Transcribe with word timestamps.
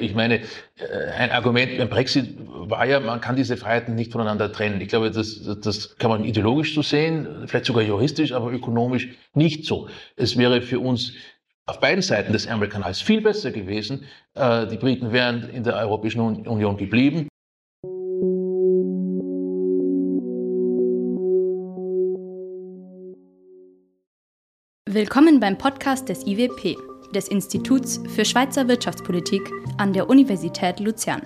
Ich 0.00 0.14
meine, 0.14 0.42
äh, 0.76 1.10
ein 1.16 1.32
Argument 1.32 1.76
beim 1.76 1.88
Brexit 1.88 2.36
war 2.38 2.86
ja, 2.86 3.00
man 3.00 3.20
kann 3.20 3.34
diese 3.34 3.56
Freiheiten 3.56 3.96
nicht 3.96 4.12
voneinander 4.12 4.52
trennen. 4.52 4.80
Ich 4.80 4.88
glaube, 4.88 5.10
das, 5.10 5.42
das 5.60 5.96
kann 5.96 6.08
man 6.08 6.24
ideologisch 6.24 6.72
so 6.72 6.82
sehen, 6.82 7.26
vielleicht 7.48 7.64
sogar 7.64 7.82
juristisch, 7.82 8.30
aber 8.30 8.52
ökonomisch 8.52 9.08
nicht 9.34 9.64
so. 9.64 9.88
Es 10.14 10.38
wäre 10.38 10.62
für 10.62 10.78
uns 10.78 11.14
auf 11.66 11.80
beiden 11.80 12.00
Seiten 12.00 12.32
des 12.32 12.46
Ärmelkanals 12.46 13.00
viel 13.00 13.20
besser 13.20 13.50
gewesen. 13.50 14.04
Äh, 14.34 14.68
die 14.68 14.76
Briten 14.76 15.10
wären 15.12 15.50
in 15.50 15.64
der 15.64 15.74
Europäischen 15.74 16.20
Union 16.20 16.76
geblieben. 16.76 17.26
Willkommen 24.88 25.40
beim 25.40 25.58
Podcast 25.58 26.08
des 26.08 26.24
IWP 26.24 26.87
des 27.14 27.28
Instituts 27.28 28.00
für 28.14 28.24
Schweizer 28.24 28.68
Wirtschaftspolitik 28.68 29.50
an 29.76 29.92
der 29.92 30.08
Universität 30.08 30.80
Luzern. 30.80 31.22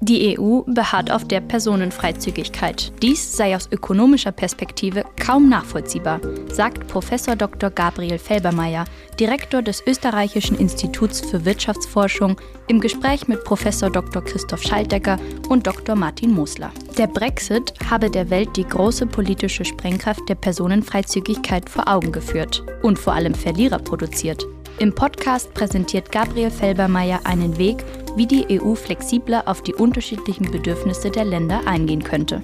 Die 0.00 0.38
EU 0.38 0.60
beharrt 0.66 1.10
auf 1.10 1.24
der 1.24 1.40
Personenfreizügigkeit. 1.40 2.92
Dies 3.00 3.36
sei 3.36 3.56
aus 3.56 3.68
ökonomischer 3.70 4.32
Perspektive 4.32 5.04
kaum 5.18 5.48
nachvollziehbar, 5.48 6.20
sagt 6.52 6.88
Prof. 6.88 7.08
Dr. 7.38 7.70
Gabriel 7.70 8.18
Felbermeier, 8.18 8.84
Direktor 9.18 9.62
des 9.62 9.82
Österreichischen 9.86 10.58
Instituts 10.58 11.20
für 11.20 11.44
Wirtschaftsforschung, 11.46 12.36
im 12.66 12.80
Gespräch 12.80 13.28
mit 13.28 13.44
Prof. 13.44 13.64
Dr. 13.64 14.22
Christoph 14.22 14.62
Schaldecker 14.62 15.18
und 15.48 15.66
Dr. 15.66 15.94
Martin 15.94 16.34
Mosler. 16.34 16.70
Der 16.98 17.06
Brexit 17.06 17.72
habe 17.88 18.10
der 18.10 18.28
Welt 18.28 18.56
die 18.56 18.68
große 18.68 19.06
politische 19.06 19.64
Sprengkraft 19.64 20.28
der 20.28 20.34
Personenfreizügigkeit 20.34 21.70
vor 21.70 21.88
Augen 21.88 22.12
geführt 22.12 22.62
und 22.82 22.98
vor 22.98 23.14
allem 23.14 23.34
Verlierer 23.34 23.78
produziert. 23.78 24.44
Im 24.80 24.92
Podcast 24.92 25.54
präsentiert 25.54 26.10
Gabriel 26.10 26.50
Felbermeier 26.50 27.20
einen 27.24 27.58
Weg, 27.58 27.84
wie 28.16 28.26
die 28.26 28.60
EU 28.60 28.74
flexibler 28.74 29.46
auf 29.46 29.62
die 29.62 29.72
unterschiedlichen 29.72 30.50
Bedürfnisse 30.50 31.12
der 31.12 31.24
Länder 31.24 31.64
eingehen 31.64 32.02
könnte. 32.02 32.42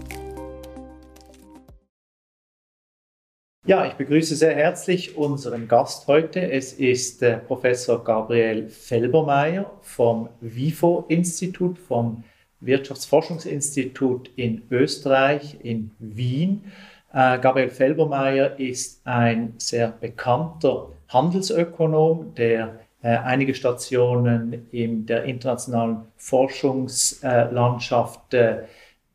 Ja, 3.67 3.85
ich 3.85 3.95
begrüße 3.95 4.37
sehr 4.37 4.55
herzlich 4.55 5.17
unseren 5.17 5.67
Gast 5.67 6.07
heute. 6.07 6.53
Es 6.53 6.73
ist 6.73 7.21
äh, 7.23 7.39
Professor 7.39 8.05
Gabriel 8.05 8.69
Felbermeier 8.69 9.69
vom 9.81 10.29
WIFO-Institut, 10.41 11.81
vom 11.81 12.23
Wirtschaftsforschungsinstitut 12.61 14.31
in 14.37 14.63
Österreich, 14.71 15.57
in 15.65 15.91
Wien. 15.99 16.65
Äh, 17.13 17.41
Gabriel 17.41 17.71
Felbermeier 17.71 18.57
ist 18.59 19.01
ein 19.05 19.55
sehr 19.59 19.89
bekannter 19.89 20.91
Handelsökonom, 21.09 22.37
der 22.37 22.79
äh, 23.03 23.17
einige 23.17 23.53
Stationen 23.55 24.69
in 24.71 25.07
der 25.07 25.25
internationalen 25.25 26.03
Forschungslandschaft 26.17 28.35
äh, 28.35 28.59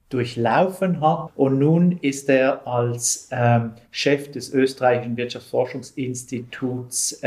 durchlaufen 0.10 1.00
hat. 1.00 1.32
Und 1.36 1.60
nun 1.60 2.00
ist 2.02 2.28
er 2.30 2.68
als 2.68 3.30
ähm, 3.32 3.76
Chef 3.92 4.30
des 4.32 4.52
österreichischen 4.54 5.16
Wirtschaftsforschungsinstituts 5.18 7.22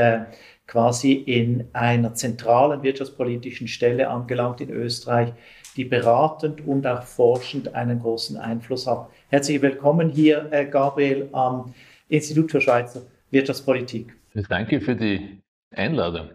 quasi 0.66 1.12
in 1.14 1.68
einer 1.72 2.14
zentralen 2.14 2.82
wirtschaftspolitischen 2.82 3.68
Stelle 3.68 4.10
angelangt 4.10 4.60
in 4.60 4.70
Österreich, 4.70 5.32
die 5.76 5.84
beratend 5.84 6.66
und 6.66 6.86
auch 6.86 7.04
forschend 7.04 7.74
einen 7.74 8.00
großen 8.00 8.36
Einfluss 8.36 8.86
hat. 8.86 9.08
Herzlich 9.30 9.60
willkommen 9.60 10.08
hier, 10.08 10.48
äh, 10.52 10.64
Gabriel, 10.64 11.28
am 11.32 11.74
Institut 12.08 12.50
für 12.50 12.62
Schweizer 12.62 13.02
Wirtschaftspolitik. 13.30 14.16
Danke 14.48 14.80
für 14.80 14.96
die 14.96 15.42
Einladung. 15.70 16.30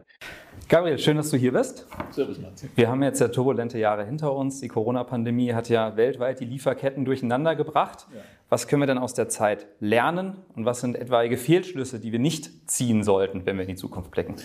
Gabriel, 0.70 1.00
schön, 1.00 1.18
dass 1.18 1.32
du 1.32 1.38
hier 1.38 1.54
bist. 1.54 1.88
Servus, 2.12 2.40
Martin. 2.40 2.70
Wir 2.76 2.88
haben 2.88 3.02
jetzt 3.02 3.20
ja 3.20 3.30
turbulente 3.30 3.80
Jahre 3.80 4.06
hinter 4.06 4.36
uns. 4.36 4.62
Die 4.62 4.68
Corona-Pandemie 4.68 5.54
hat 5.54 5.70
ja 5.70 5.98
weltweit 5.98 6.40
die 6.40 6.46
Lieferketten 6.46 7.04
durcheinander 7.04 7.56
gebracht. 7.56 8.06
Ja. 8.14 8.22
Was 8.50 8.68
können 8.68 8.84
wir 8.84 8.88
denn 8.88 9.00
aus 9.00 9.16
der 9.16 9.28
Zeit 9.28 9.66
lernen 9.80 10.36
und 10.56 10.66
was 10.66 10.80
sind 10.80 10.96
etwaige 10.96 11.38
Fehlschlüsse, 11.38 12.00
die 12.00 12.12
wir 12.12 12.20
nicht 12.20 12.70
ziehen 12.70 13.04
sollten, 13.04 13.44
wenn 13.48 13.56
wir 13.58 13.64
in 13.64 13.70
die 13.70 13.76
Zukunft 13.76 14.12
blicken? 14.12 14.36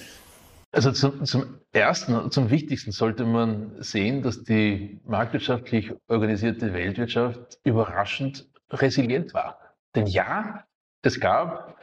Also 0.70 0.92
zum, 0.92 1.24
zum 1.24 1.60
Ersten, 1.72 2.30
zum 2.30 2.50
Wichtigsten 2.50 2.92
sollte 2.92 3.24
man 3.24 3.82
sehen, 3.82 4.22
dass 4.22 4.44
die 4.44 5.00
marktwirtschaftlich 5.04 5.92
organisierte 6.08 6.74
Weltwirtschaft 6.74 7.58
überraschend 7.64 8.48
resilient 8.70 9.32
war. 9.32 9.58
Denn 9.94 10.06
ja, 10.06 10.64
es 11.02 11.20
gab 11.20 11.76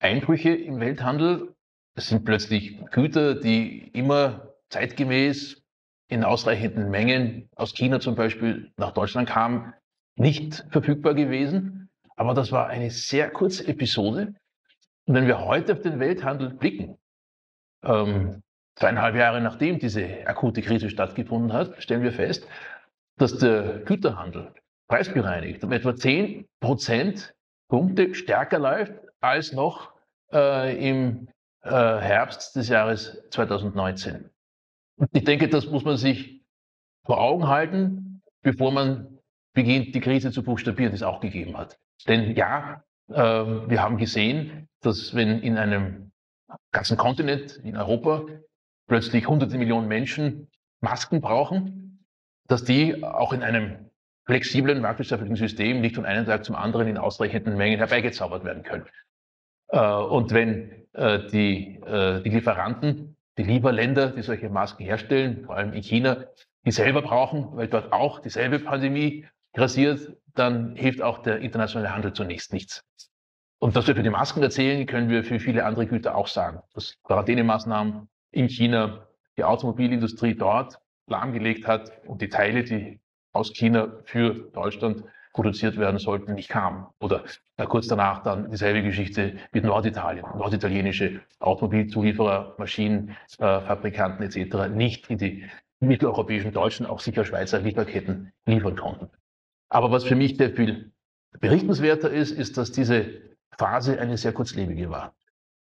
Einbrüche 0.00 0.50
im 0.50 0.80
Welthandel. 0.80 1.54
Es 1.94 2.08
sind 2.08 2.24
plötzlich 2.24 2.78
Güter, 2.90 3.36
die 3.36 3.88
immer 3.92 4.48
zeitgemäß 4.70 5.62
in 6.08 6.24
ausreichenden 6.24 6.90
Mengen 6.90 7.48
aus 7.54 7.74
China 7.74 8.00
zum 8.00 8.16
Beispiel 8.16 8.72
nach 8.76 8.92
Deutschland 8.92 9.28
kamen, 9.28 9.72
nicht 10.16 10.66
verfügbar 10.70 11.14
gewesen. 11.14 11.90
Aber 12.16 12.34
das 12.34 12.50
war 12.50 12.66
eine 12.66 12.90
sehr 12.90 13.30
kurze 13.30 13.66
Episode. 13.68 14.34
Und 15.06 15.14
wenn 15.14 15.26
wir 15.26 15.44
heute 15.44 15.72
auf 15.74 15.80
den 15.80 16.00
Welthandel 16.00 16.50
blicken, 16.50 16.98
ähm, 17.84 18.42
zweieinhalb 18.76 19.14
Jahre 19.16 19.40
nachdem 19.40 19.78
diese 19.78 20.26
akute 20.26 20.62
Krise 20.62 20.90
stattgefunden 20.90 21.52
hat, 21.52 21.82
stellen 21.82 22.02
wir 22.02 22.12
fest, 22.12 22.46
dass 23.16 23.38
der 23.38 23.80
Güterhandel 23.84 24.52
preisbereinigt 24.88 25.62
um 25.64 25.72
etwa 25.72 25.94
10 25.94 26.46
Prozentpunkte 26.60 28.14
stärker 28.14 28.58
läuft 28.58 28.92
als 29.20 29.52
noch 29.52 29.92
äh, 30.32 30.88
im 30.88 31.28
äh, 31.62 31.70
Herbst 31.70 32.56
des 32.56 32.68
Jahres 32.68 33.22
2019. 33.30 34.30
Und 34.96 35.08
ich 35.12 35.24
denke, 35.24 35.48
das 35.48 35.66
muss 35.66 35.84
man 35.84 35.96
sich 35.96 36.42
vor 37.04 37.20
Augen 37.20 37.48
halten, 37.48 38.22
bevor 38.42 38.72
man 38.72 39.18
beginnt, 39.54 39.94
die 39.94 40.00
Krise 40.00 40.32
zu 40.32 40.42
buchstabieren, 40.42 40.92
die 40.92 40.96
es 40.96 41.02
auch 41.02 41.20
gegeben 41.20 41.56
hat. 41.56 41.78
Denn 42.08 42.34
ja, 42.36 42.82
äh, 43.08 43.14
wir 43.14 43.82
haben 43.82 43.96
gesehen, 43.96 44.68
dass 44.80 45.14
wenn 45.14 45.40
in 45.40 45.58
einem 45.58 46.11
ganzen 46.72 46.96
Kontinent, 46.96 47.56
in 47.64 47.76
Europa, 47.76 48.26
plötzlich 48.86 49.26
hunderte 49.28 49.58
Millionen 49.58 49.88
Menschen 49.88 50.48
Masken 50.80 51.20
brauchen, 51.20 52.04
dass 52.48 52.64
die 52.64 53.02
auch 53.02 53.32
in 53.32 53.42
einem 53.42 53.90
flexiblen 54.26 54.80
marktwirtschaftlichen 54.80 55.36
System 55.36 55.80
nicht 55.80 55.94
von 55.96 56.04
einem 56.04 56.26
Tag 56.26 56.44
zum 56.44 56.54
anderen 56.54 56.88
in 56.88 56.98
ausreichenden 56.98 57.56
Mengen 57.56 57.78
herbeigezaubert 57.78 58.44
werden 58.44 58.62
können. 58.62 58.86
Äh, 59.68 59.80
und 59.80 60.32
wenn 60.32 60.86
äh, 60.92 61.26
die, 61.30 61.80
äh, 61.86 62.22
die 62.22 62.30
Lieferanten, 62.30 63.16
die 63.38 63.44
Lieferländer, 63.44 64.10
die 64.10 64.22
solche 64.22 64.48
Masken 64.48 64.84
herstellen, 64.84 65.44
vor 65.46 65.56
allem 65.56 65.72
in 65.72 65.82
China, 65.82 66.24
die 66.64 66.70
selber 66.70 67.02
brauchen, 67.02 67.56
weil 67.56 67.68
dort 67.68 67.92
auch 67.92 68.20
dieselbe 68.20 68.58
Pandemie 68.58 69.26
grassiert, 69.54 70.16
dann 70.34 70.76
hilft 70.76 71.02
auch 71.02 71.22
der 71.22 71.40
internationale 71.40 71.94
Handel 71.94 72.12
zunächst 72.12 72.52
nichts. 72.52 72.84
Und 73.62 73.76
was 73.76 73.86
wir 73.86 73.94
für 73.94 74.02
die 74.02 74.10
Masken 74.10 74.42
erzählen, 74.42 74.84
können 74.86 75.08
wir 75.08 75.22
für 75.22 75.38
viele 75.38 75.64
andere 75.64 75.86
Güter 75.86 76.16
auch 76.16 76.26
sagen. 76.26 76.58
Dass 76.74 77.00
Quarantänemaßnahmen 77.04 78.08
in 78.32 78.48
China 78.48 79.06
die 79.38 79.44
Automobilindustrie 79.44 80.34
dort 80.34 80.80
lahmgelegt 81.06 81.68
hat 81.68 81.92
und 82.04 82.20
die 82.20 82.28
Teile, 82.28 82.64
die 82.64 82.98
aus 83.32 83.52
China 83.52 84.00
für 84.02 84.50
Deutschland 84.52 85.04
produziert 85.32 85.76
werden 85.76 85.98
sollten, 85.98 86.34
nicht 86.34 86.48
kamen. 86.48 86.88
Oder 87.00 87.22
kurz 87.68 87.86
danach 87.86 88.24
dann 88.24 88.50
dieselbe 88.50 88.82
Geschichte 88.82 89.36
mit 89.52 89.62
Norditalien. 89.62 90.26
Norditalienische 90.36 91.20
Automobilzulieferer, 91.38 92.56
Maschinenfabrikanten 92.58 94.24
äh, 94.24 94.40
etc. 94.40 94.74
nicht 94.74 95.08
in 95.08 95.18
die 95.18 95.44
mitteleuropäischen, 95.78 96.50
deutschen, 96.50 96.84
auch 96.84 96.98
sicher 96.98 97.24
Schweizer 97.24 97.60
Lieferketten 97.60 98.32
liefern 98.44 98.74
konnten. 98.74 99.08
Aber 99.68 99.92
was 99.92 100.02
für 100.02 100.16
mich 100.16 100.36
sehr 100.36 100.50
viel 100.50 100.90
berichtenswerter 101.38 102.10
ist, 102.10 102.32
ist, 102.32 102.58
dass 102.58 102.72
diese 102.72 103.31
Phase 103.58 104.00
eine 104.00 104.16
sehr 104.16 104.32
kurzlebige 104.32 104.90
war. 104.90 105.14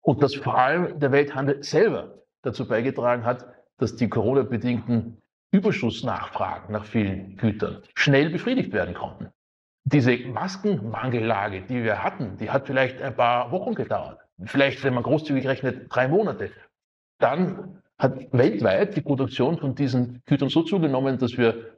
Und 0.02 0.22
dass 0.22 0.36
vor 0.36 0.58
allem 0.58 1.00
der 1.00 1.12
Welthandel 1.12 1.64
selber 1.64 2.20
dazu 2.42 2.68
beigetragen 2.68 3.26
hat, 3.26 3.46
dass 3.78 3.96
die 3.96 4.10
Corona-bedingten 4.10 5.22
Überschussnachfragen 5.52 6.72
nach 6.72 6.86
vielen 6.86 7.38
Gütern 7.38 7.82
schnell 7.96 8.30
befriedigt 8.30 8.74
werden 8.74 8.94
konnten 8.94 9.32
diese 9.86 10.18
Maskenmangellage, 10.18 11.62
die 11.62 11.84
wir 11.84 12.04
hatten, 12.04 12.38
die 12.38 12.50
hat 12.50 12.66
vielleicht 12.66 13.02
ein 13.02 13.16
paar 13.16 13.52
Wochen 13.52 13.76
gedauert. 13.76 14.20
Vielleicht, 14.44 14.84
wenn 14.84 14.96
man 14.96 15.04
großzügig 15.04 15.48
rechnet, 15.48 15.86
drei 15.90 16.08
Monate. 16.08 16.52
Dann 17.20 17.82
hat 17.98 18.34
weltweit 18.34 18.96
die 18.98 19.02
Produktion 19.02 19.58
von 19.58 19.76
diesen 19.76 20.22
Gütern 20.26 20.50
so 20.50 20.64
zugenommen, 20.64 21.18
dass 21.20 21.38
wir 21.38 21.78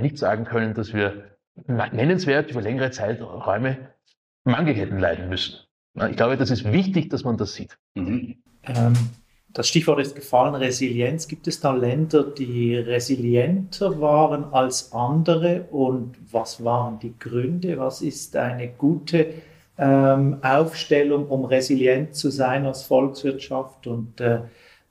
nicht 0.00 0.18
sagen 0.18 0.44
können, 0.44 0.74
dass 0.74 0.92
wir 0.92 1.36
nennenswert 1.66 2.50
über 2.50 2.60
längere 2.60 2.90
Zeiträume 2.90 3.88
Mangel 4.44 4.74
hätten 4.74 4.98
leiden 4.98 5.28
müssen. 5.28 5.58
Ich 6.08 6.16
glaube, 6.16 6.36
das 6.36 6.50
ist 6.50 6.70
wichtig, 6.70 7.10
dass 7.10 7.24
man 7.24 7.36
das 7.36 7.54
sieht. 7.54 7.76
Mhm. 7.94 8.36
Ähm, 8.64 8.94
das 9.52 9.66
Stichwort 9.66 10.00
ist 10.00 10.14
gefallen, 10.14 10.54
Resilienz. 10.54 11.26
Gibt 11.26 11.48
es 11.48 11.60
da 11.60 11.72
Länder, 11.72 12.22
die 12.22 12.76
resilienter 12.76 14.00
waren 14.00 14.44
als 14.52 14.92
andere? 14.92 15.62
Und 15.70 16.16
was 16.30 16.62
waren 16.62 17.00
die 17.00 17.18
Gründe? 17.18 17.76
Was 17.78 18.00
ist 18.00 18.36
eine 18.36 18.68
gute 18.68 19.34
ähm, 19.76 20.38
Aufstellung, 20.42 21.26
um 21.26 21.44
resilient 21.44 22.14
zu 22.14 22.30
sein 22.30 22.64
als 22.64 22.84
Volkswirtschaft? 22.84 23.88
Und 23.88 24.20
äh, 24.20 24.42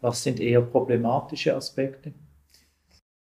was 0.01 0.23
sind 0.23 0.41
eher 0.41 0.61
problematische 0.61 1.55
Aspekte? 1.55 2.11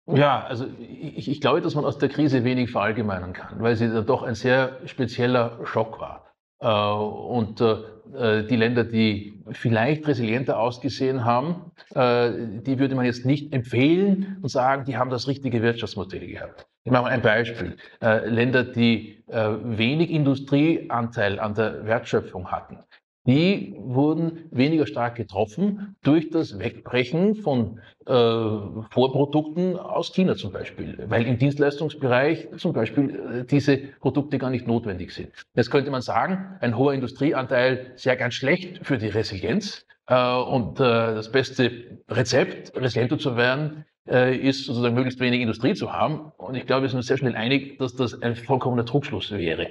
Ja, 0.06 0.44
also 0.44 0.66
ich, 0.78 1.28
ich, 1.28 1.40
glaube, 1.40 1.60
dass 1.60 1.74
man 1.74 1.84
aus 1.84 1.98
der 1.98 2.08
Krise 2.08 2.44
wenig 2.44 2.70
verallgemeinern 2.70 3.32
kann, 3.32 3.60
weil 3.60 3.74
sie 3.74 3.88
dann 3.88 4.06
doch 4.06 4.22
ein 4.22 4.34
sehr 4.34 4.78
spezieller 4.86 5.58
Schock 5.64 6.00
war. 6.00 6.26
Äh, 6.60 6.68
und 6.68 7.60
äh, 7.60 8.44
die 8.46 8.56
Länder, 8.56 8.84
die 8.84 9.44
vielleicht 9.50 10.06
resilienter 10.06 10.58
ausgesehen 10.58 11.24
haben, 11.24 11.72
äh, 11.94 12.30
die 12.62 12.78
würde 12.78 12.94
man 12.94 13.04
jetzt 13.04 13.26
nicht 13.26 13.52
empfehlen 13.52 14.38
und 14.42 14.48
sagen, 14.48 14.84
die 14.84 14.96
haben 14.96 15.10
das 15.10 15.28
richtige 15.28 15.60
Wirtschaftsmodell 15.62 16.26
gehabt. 16.26 16.66
Ich 16.84 16.92
mache 16.92 17.02
mal 17.02 17.10
ein 17.10 17.20
Beispiel. 17.20 17.76
Länder, 18.00 18.62
die 18.62 19.24
wenig 19.26 20.08
Industrieanteil 20.08 21.40
an 21.40 21.54
der 21.54 21.84
Wertschöpfung 21.84 22.52
hatten, 22.52 22.78
die 23.26 23.74
wurden 23.78 24.48
weniger 24.50 24.86
stark 24.86 25.16
getroffen 25.16 25.96
durch 26.02 26.30
das 26.30 26.58
Wegbrechen 26.58 27.34
von 27.34 27.80
äh, 28.06 28.12
Vorprodukten 28.90 29.76
aus 29.76 30.12
China 30.12 30.36
zum 30.36 30.52
Beispiel, 30.52 31.04
weil 31.08 31.26
im 31.26 31.38
Dienstleistungsbereich 31.38 32.48
zum 32.56 32.72
Beispiel 32.72 33.40
äh, 33.40 33.44
diese 33.44 33.76
Produkte 33.76 34.38
gar 34.38 34.50
nicht 34.50 34.66
notwendig 34.66 35.12
sind. 35.12 35.30
Jetzt 35.54 35.70
könnte 35.70 35.90
man 35.90 36.02
sagen, 36.02 36.56
ein 36.60 36.76
hoher 36.76 36.94
Industrieanteil 36.94 37.92
sehr 37.96 38.16
ganz 38.16 38.34
schlecht 38.34 38.86
für 38.86 38.96
die 38.96 39.08
Resilienz 39.08 39.86
äh, 40.06 40.36
und 40.36 40.78
äh, 40.78 40.82
das 40.82 41.32
beste 41.32 42.00
Rezept, 42.08 42.76
resilienter 42.76 43.18
zu 43.18 43.36
werden, 43.36 43.84
äh, 44.08 44.36
ist 44.36 44.66
sozusagen 44.66 44.94
möglichst 44.94 45.20
wenig 45.20 45.40
Industrie 45.40 45.74
zu 45.74 45.92
haben. 45.92 46.32
Und 46.36 46.54
ich 46.54 46.66
glaube, 46.66 46.82
wir 46.82 46.88
sind 46.88 46.98
uns 46.98 47.06
sehr 47.06 47.18
schnell 47.18 47.34
einig, 47.34 47.78
dass 47.78 47.96
das 47.96 48.22
ein 48.22 48.36
vollkommener 48.36 48.86
Trugschluss 48.86 49.32
wäre. 49.32 49.68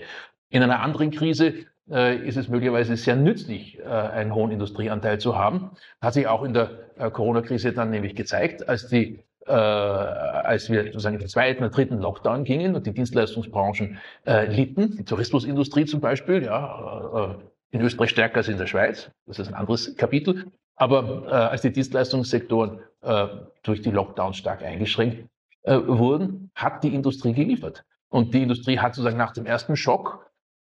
In 0.50 0.62
einer 0.62 0.82
anderen 0.82 1.12
Krise 1.12 1.66
ist 1.88 2.38
es 2.38 2.48
möglicherweise 2.48 2.96
sehr 2.98 3.16
nützlich, 3.16 3.80
äh, 3.80 3.84
einen 3.84 4.34
hohen 4.34 4.52
Industrieanteil 4.52 5.20
zu 5.20 5.38
haben. 5.38 5.72
Hat 6.02 6.16
sich 6.16 6.28
auch 6.28 6.44
in 6.44 6.54
der 6.54 6.72
äh, 6.98 7.12
Corona-Krise 7.12 7.74
dann 7.74 7.92
nämlich 7.92 8.16
gezeigt, 8.16 8.68
als 8.68 8.88
die 8.88 9.24
äh, 9.48 9.52
als 9.52 10.70
wir 10.70 10.86
sozusagen 10.86 11.16
in 11.16 11.20
den 11.20 11.30
zweiten 11.30 11.64
oder 11.64 11.70
dritten 11.70 12.00
Lockdown 12.00 12.44
gingen 12.44 12.76
und 12.76 12.88
die 12.88 12.94
Dienstleistungsbranchen 12.94 14.00
äh, 14.26 14.48
litten, 14.48 14.98
die 14.98 15.06
Tourismusindustrie 15.06 15.86
zum 15.86 16.02
Beispiel, 16.02 16.44
ja, 16.44 17.38
äh, 17.72 17.76
in 17.76 17.82
Österreich 17.82 18.10
stärker 18.10 18.38
als 18.38 18.48
in 18.48 18.58
der 18.58 18.68
Schweiz, 18.68 19.12
das 19.28 19.40
ist 19.40 19.50
ein 19.50 19.54
anderes 19.54 19.96
Kapitel, 19.98 20.46
aber 20.76 21.28
äh, 21.28 21.32
als 21.32 21.62
die 21.62 21.72
Dienstleistungssektoren 21.72 22.80
äh, 23.02 23.28
durch 23.64 23.82
die 23.82 23.92
Lockdowns 23.92 24.38
stark 24.38 24.64
eingeschränkt 24.64 25.28
äh, 25.64 25.78
wurden, 25.86 26.52
hat 26.56 26.84
die 26.84 26.94
Industrie 26.94 27.34
geliefert. 27.34 27.84
Und 28.10 28.34
die 28.34 28.44
Industrie 28.44 28.80
hat 28.80 28.96
sozusagen 28.96 29.18
nach 29.18 29.34
dem 29.34 29.46
ersten 29.46 29.76
Schock 29.76 30.32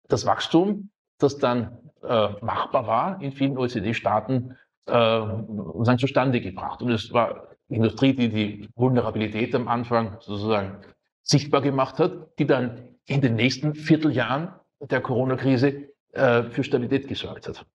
das 0.08 0.26
Wachstum 0.26 0.90
das 1.24 1.38
dann 1.38 1.78
äh, 2.04 2.30
machbar 2.42 2.88
war 2.88 3.22
in 3.22 3.32
vielen 3.32 3.58
OECD-Staaten, 3.58 4.58
äh, 4.88 5.98
zustande 5.98 6.42
gebracht. 6.42 6.82
Und 6.82 6.92
es 6.92 7.14
war 7.14 7.48
Industrie, 7.70 8.14
die 8.14 8.30
die 8.30 8.70
Vulnerabilität 8.76 9.56
am 9.56 9.68
Anfang 9.68 10.18
sozusagen 10.20 10.78
sichtbar 11.24 11.62
gemacht 11.62 12.00
hat, 12.00 12.12
die 12.40 12.46
dann 12.46 12.90
in 13.06 13.22
den 13.22 13.36
nächsten 13.36 13.76
Vierteljahren 13.76 14.50
der 14.80 15.02
Corona-Krise 15.02 15.90
äh, 16.14 16.44
für 16.44 16.64
Stabilität 16.64 17.08
gesorgt 17.08 17.48
hat. 17.48 17.66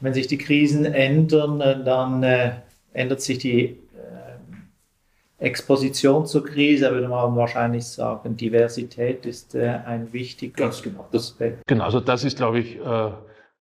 Wenn 0.00 0.14
sich 0.14 0.26
die 0.26 0.38
Krisen 0.38 0.84
ändern, 0.84 1.60
äh, 1.60 1.82
dann 1.84 2.22
äh, 2.22 2.52
ändert 2.92 3.20
sich 3.20 3.38
die 3.38 3.80
Exposition 5.40 6.26
zur 6.26 6.44
Krise, 6.44 6.90
würde 6.90 7.08
man 7.08 7.34
wahrscheinlich 7.34 7.86
sagen, 7.86 8.36
Diversität 8.36 9.24
ist 9.24 9.54
äh, 9.54 9.80
ein 9.86 10.12
wichtiger 10.12 10.64
Ganz 10.64 10.82
genau. 10.82 11.08
Aspekt. 11.12 11.66
Genau, 11.66 11.84
also 11.84 12.00
das 12.00 12.24
ist, 12.24 12.36
glaube 12.36 12.60
ich, 12.60 12.76
äh, 12.76 13.10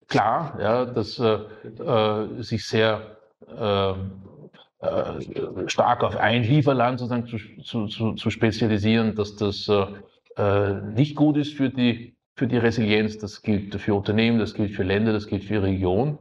klar, 0.08 0.56
ja, 0.60 0.84
dass 0.86 1.18
äh, 1.18 1.38
äh 1.82 2.42
sich 2.42 2.66
sehr 2.66 3.16
ähm, 3.58 4.12
äh, 4.80 5.68
stark 5.68 6.04
auf 6.04 6.16
ein 6.16 6.44
Lieferland 6.44 7.00
sozusagen 7.00 7.26
zu, 7.26 7.38
zu, 7.62 7.86
zu, 7.88 8.12
zu 8.14 8.30
spezialisieren, 8.30 9.16
dass 9.16 9.34
das 9.34 9.68
äh, 10.36 10.74
nicht 10.94 11.16
gut 11.16 11.36
ist 11.36 11.54
für 11.54 11.70
die, 11.70 12.16
für 12.36 12.46
die 12.46 12.58
Resilienz. 12.58 13.18
Das 13.18 13.42
gilt 13.42 13.74
für 13.80 13.94
Unternehmen, 13.94 14.38
das 14.38 14.54
gilt 14.54 14.72
für 14.72 14.84
Länder, 14.84 15.12
das 15.12 15.26
gilt 15.26 15.44
für 15.44 15.62
Regionen. 15.62 16.18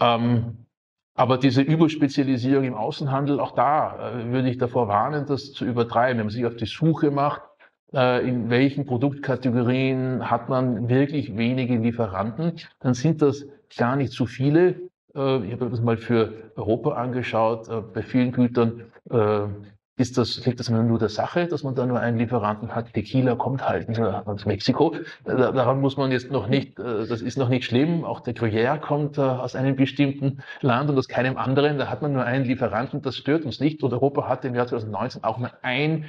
Ähm, 0.00 0.65
aber 1.16 1.38
diese 1.38 1.62
Überspezialisierung 1.62 2.64
im 2.64 2.74
Außenhandel, 2.74 3.40
auch 3.40 3.52
da 3.52 4.12
äh, 4.20 4.30
würde 4.30 4.50
ich 4.50 4.58
davor 4.58 4.86
warnen, 4.88 5.24
das 5.26 5.52
zu 5.52 5.64
übertreiben. 5.64 6.18
Wenn 6.18 6.26
man 6.26 6.32
sich 6.32 6.44
auf 6.44 6.56
die 6.56 6.66
Suche 6.66 7.10
macht, 7.10 7.42
äh, 7.94 8.28
in 8.28 8.50
welchen 8.50 8.84
Produktkategorien 8.84 10.30
hat 10.30 10.48
man 10.48 10.88
wirklich 10.88 11.36
wenige 11.36 11.76
Lieferanten, 11.76 12.52
dann 12.80 12.94
sind 12.94 13.22
das 13.22 13.46
gar 13.76 13.96
nicht 13.96 14.12
so 14.12 14.26
viele. 14.26 14.90
Äh, 15.14 15.46
ich 15.46 15.52
habe 15.52 15.70
das 15.70 15.80
mal 15.80 15.96
für 15.96 16.52
Europa 16.54 16.92
angeschaut. 16.92 17.68
Bei 17.94 18.02
vielen 18.02 18.32
Gütern 18.32 18.92
ist 19.98 20.18
das, 20.18 20.44
liegt 20.44 20.60
das 20.60 20.68
nur 20.68 20.98
der 20.98 21.08
Sache, 21.08 21.46
dass 21.46 21.62
man 21.62 21.74
da 21.74 21.86
nur 21.86 21.98
einen 21.98 22.18
Lieferanten 22.18 22.74
hat. 22.74 22.92
Tequila 22.92 23.34
kommt 23.34 23.66
halt 23.66 23.98
aus 23.98 24.44
Mexiko. 24.44 24.94
Daran 25.24 25.80
muss 25.80 25.96
man 25.96 26.12
jetzt 26.12 26.30
noch 26.30 26.48
nicht, 26.48 26.78
äh, 26.78 27.06
das 27.06 27.22
ist 27.22 27.38
noch 27.38 27.48
nicht 27.48 27.64
schlimm. 27.64 28.04
Auch 28.04 28.20
der 28.20 28.34
Gruyère 28.34 28.78
kommt 28.78 29.18
aus 29.18 29.56
einem 29.56 29.74
bestimmten 29.74 30.42
Land 30.60 30.90
und 30.90 30.98
aus 30.98 31.08
keinem 31.08 31.38
anderen. 31.38 31.78
Da 31.78 31.88
hat 31.88 32.02
man 32.02 32.12
nur 32.12 32.24
einen 32.24 32.44
Lieferanten. 32.44 33.00
Das 33.00 33.16
stört 33.16 33.46
uns 33.46 33.58
nicht. 33.58 33.82
Und 33.82 33.92
Europa 33.94 34.28
hatte 34.28 34.48
im 34.48 34.54
Jahr 34.54 34.66
2019 34.66 35.24
auch 35.24 35.38
nur 35.38 35.50
ein, 35.62 36.04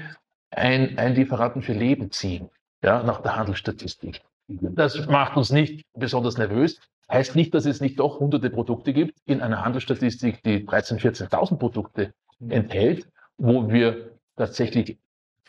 ein, 0.52 0.98
ein 0.98 1.16
Lieferanten 1.16 1.62
für 1.62 1.74
Lebensziehen, 1.74 2.50
ja, 2.84 3.04
nach 3.04 3.22
der 3.22 3.38
Handelsstatistik. 3.38 4.22
Das 4.50 5.08
macht 5.08 5.38
uns 5.38 5.50
nicht 5.52 5.86
besonders 5.94 6.38
nervös. 6.38 6.82
Heißt 7.10 7.38
nicht, 7.38 7.54
dass 7.54 7.66
es 7.66 7.80
nicht 7.80 8.00
doch 8.00 8.20
hunderte 8.20 8.50
Produkte 8.50 8.92
gibt 8.92 9.18
in 9.26 9.42
einer 9.42 9.64
Handelsstatistik, 9.64 10.44
die 10.44 10.68
13.000, 10.68 11.30
14.000 11.30 11.58
Produkte 11.58 12.14
enthält 12.50 13.08
wo 13.38 13.70
wir 13.70 14.12
tatsächlich 14.36 14.98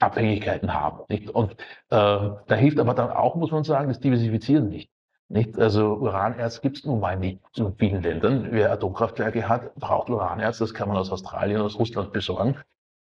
Abhängigkeiten 0.00 0.73
haben. 0.73 1.00
Nicht? 1.08 1.31
Und 1.31 1.52
äh, 1.52 1.56
da 1.90 2.55
hilft 2.55 2.79
aber 2.79 2.94
dann 2.94 3.11
auch, 3.11 3.35
muss 3.35 3.50
man 3.50 3.64
sagen, 3.64 3.88
das 3.88 4.00
Diversifizieren 4.00 4.69
nicht. 4.69 4.90
Nicht? 5.29 5.58
Also 5.58 5.96
Uranerz 5.96 6.61
gibt 6.61 6.79
es 6.79 6.85
nun 6.85 7.00
mal 7.00 7.19
nicht 7.19 7.40
in 7.56 7.75
vielen 7.75 8.02
Ländern. 8.02 8.49
Wer 8.50 8.73
Atomkraftwerke 8.73 9.49
hat, 9.49 9.75
braucht 9.75 10.08
Uranerz. 10.08 10.58
Das 10.58 10.73
kann 10.73 10.88
man 10.88 10.96
aus 10.96 11.11
Australien, 11.11 11.61
aus 11.61 11.79
Russland 11.79 12.12
besorgen. 12.12 12.56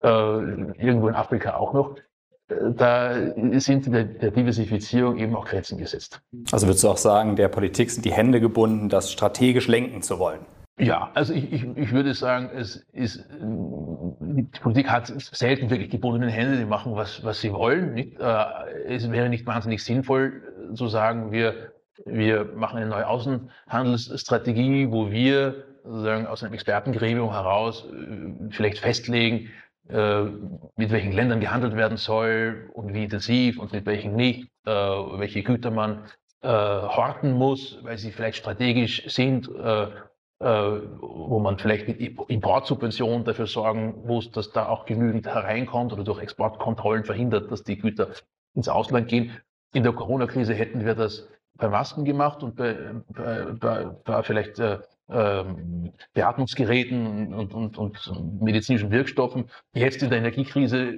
Äh, 0.04 0.08
irgendwo 0.08 1.08
in 1.08 1.16
Afrika 1.16 1.56
auch 1.56 1.74
noch. 1.74 1.96
Äh, 2.48 2.56
da 2.76 3.34
sind 3.60 3.92
der, 3.92 4.04
der 4.04 4.32
Diversifizierung 4.32 5.18
eben 5.18 5.36
auch 5.36 5.46
Grenzen 5.46 5.78
gesetzt. 5.78 6.22
Also 6.52 6.68
würdest 6.68 6.84
du 6.84 6.90
auch 6.90 6.98
sagen, 6.98 7.36
der 7.36 7.48
Politik 7.48 7.90
sind 7.90 8.06
die 8.06 8.14
Hände 8.14 8.40
gebunden, 8.40 8.90
das 8.90 9.12
strategisch 9.12 9.68
lenken 9.68 10.02
zu 10.02 10.20
wollen? 10.20 10.46
Ja, 10.80 11.12
also 11.14 11.34
ich, 11.34 11.52
ich, 11.52 11.64
ich 11.76 11.92
würde 11.92 12.14
sagen, 12.14 12.50
es 12.56 12.78
ist, 12.92 13.24
die 13.40 14.44
Politik 14.62 14.90
hat 14.90 15.08
selten 15.08 15.70
wirklich 15.70 15.90
gebundene 15.90 16.32
Hände, 16.32 16.58
die 16.58 16.66
machen, 16.66 16.96
was, 16.96 17.24
was 17.24 17.42
sie 17.42 17.54
wollen. 17.54 17.94
Nicht? 17.94 18.20
Äh, 18.20 18.46
es 18.88 19.10
wäre 19.12 19.30
nicht 19.30 19.46
wahnsinnig 19.46 19.84
sinnvoll 19.84 20.42
zu 20.74 20.88
sagen, 20.88 21.32
wir, 21.32 21.74
wir 22.06 22.46
machen 22.56 22.78
eine 22.78 22.88
neue 22.88 23.08
Außenhandelsstrategie, 23.08 24.92
wo 24.92 25.12
wir 25.12 25.66
sozusagen 25.84 26.26
aus 26.26 26.44
einem 26.44 26.54
Expertengremium 26.54 27.32
heraus 27.32 27.86
äh, 27.86 28.50
vielleicht 28.52 28.80
festlegen, 28.80 29.50
äh, 29.90 30.24
mit 30.78 30.90
welchen 30.90 31.12
Ländern 31.12 31.42
gehandelt 31.42 31.76
werden 31.76 31.98
soll 31.98 32.70
und 32.74 32.94
wie 32.94 33.04
intensiv 33.04 33.60
und 33.60 33.72
mit 33.74 33.86
welchen 33.86 34.16
nicht, 34.16 34.50
welche 34.64 35.42
Güter 35.42 35.72
man 35.72 36.04
horten 36.44 37.34
muss, 37.34 37.80
weil 37.84 37.98
sie 37.98 38.12
vielleicht 38.12 38.38
strategisch 38.38 39.04
sind 39.08 39.48
äh, 39.50 39.88
wo 40.42 41.40
man 41.40 41.58
vielleicht 41.60 41.88
mit 41.88 42.00
Importsubventionen 42.00 43.24
dafür 43.26 43.46
sorgen 43.46 44.04
muss, 44.06 44.32
dass 44.32 44.52
da 44.52 44.68
auch 44.68 44.86
genügend 44.86 45.28
hereinkommt 45.28 45.94
oder 45.94 46.04
durch 46.04 46.20
Exportkontrollen 46.20 47.04
verhindert, 47.04 47.52
dass 47.52 47.64
die 47.64 47.78
Güter 47.78 48.10
ins 48.56 48.68
Ausland 48.68 49.08
gehen. 49.08 49.38
In 49.74 49.84
der 49.84 49.94
Corona-Krise 49.94 50.54
hätten 50.54 50.84
wir 50.86 50.96
das 50.96 51.28
bei 51.56 51.70
Masken 51.70 52.06
gemacht 52.06 52.42
und 52.44 52.56
bei, 52.56 52.76
bei, 53.10 53.46
bei, 53.60 53.86
bei 54.04 54.24
vielleicht 54.24 54.58
äh, 54.60 54.80
ähm, 55.10 55.94
Beatmungsgeräten 56.14 57.34
und, 57.34 57.54
und, 57.54 57.78
und 57.78 58.42
medizinischen 58.42 58.92
Wirkstoffen. 58.92 59.46
Jetzt 59.74 60.02
in 60.02 60.10
der 60.10 60.20
Energiekrise 60.20 60.98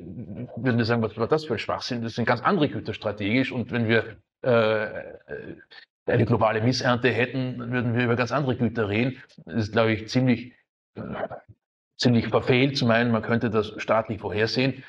würden 0.55 0.77
wir 0.77 0.85
sagen, 0.85 1.01
was 1.01 1.17
war 1.17 1.27
das 1.27 1.45
für 1.45 1.53
ein 1.53 1.59
Schwachsinn? 1.59 2.01
Das 2.01 2.15
sind 2.15 2.25
ganz 2.25 2.41
andere 2.41 2.69
Güter 2.69 2.93
strategisch. 2.93 3.51
Und 3.51 3.71
wenn 3.71 3.87
wir 3.87 4.17
äh, 4.41 5.15
eine 6.05 6.25
globale 6.25 6.61
Missernte 6.61 7.09
hätten, 7.09 7.71
würden 7.71 7.95
wir 7.95 8.05
über 8.05 8.15
ganz 8.15 8.31
andere 8.31 8.55
Güter 8.55 8.89
reden. 8.89 9.17
Das 9.45 9.55
ist, 9.55 9.71
glaube 9.71 9.93
ich, 9.93 10.09
ziemlich, 10.09 10.53
äh, 10.95 11.01
ziemlich 11.97 12.27
verfehlt 12.27 12.77
zu 12.77 12.85
meinen, 12.85 13.11
man 13.11 13.21
könnte 13.21 13.49
das 13.49 13.73
staatlich 13.77 14.19
vorhersehen. 14.19 14.83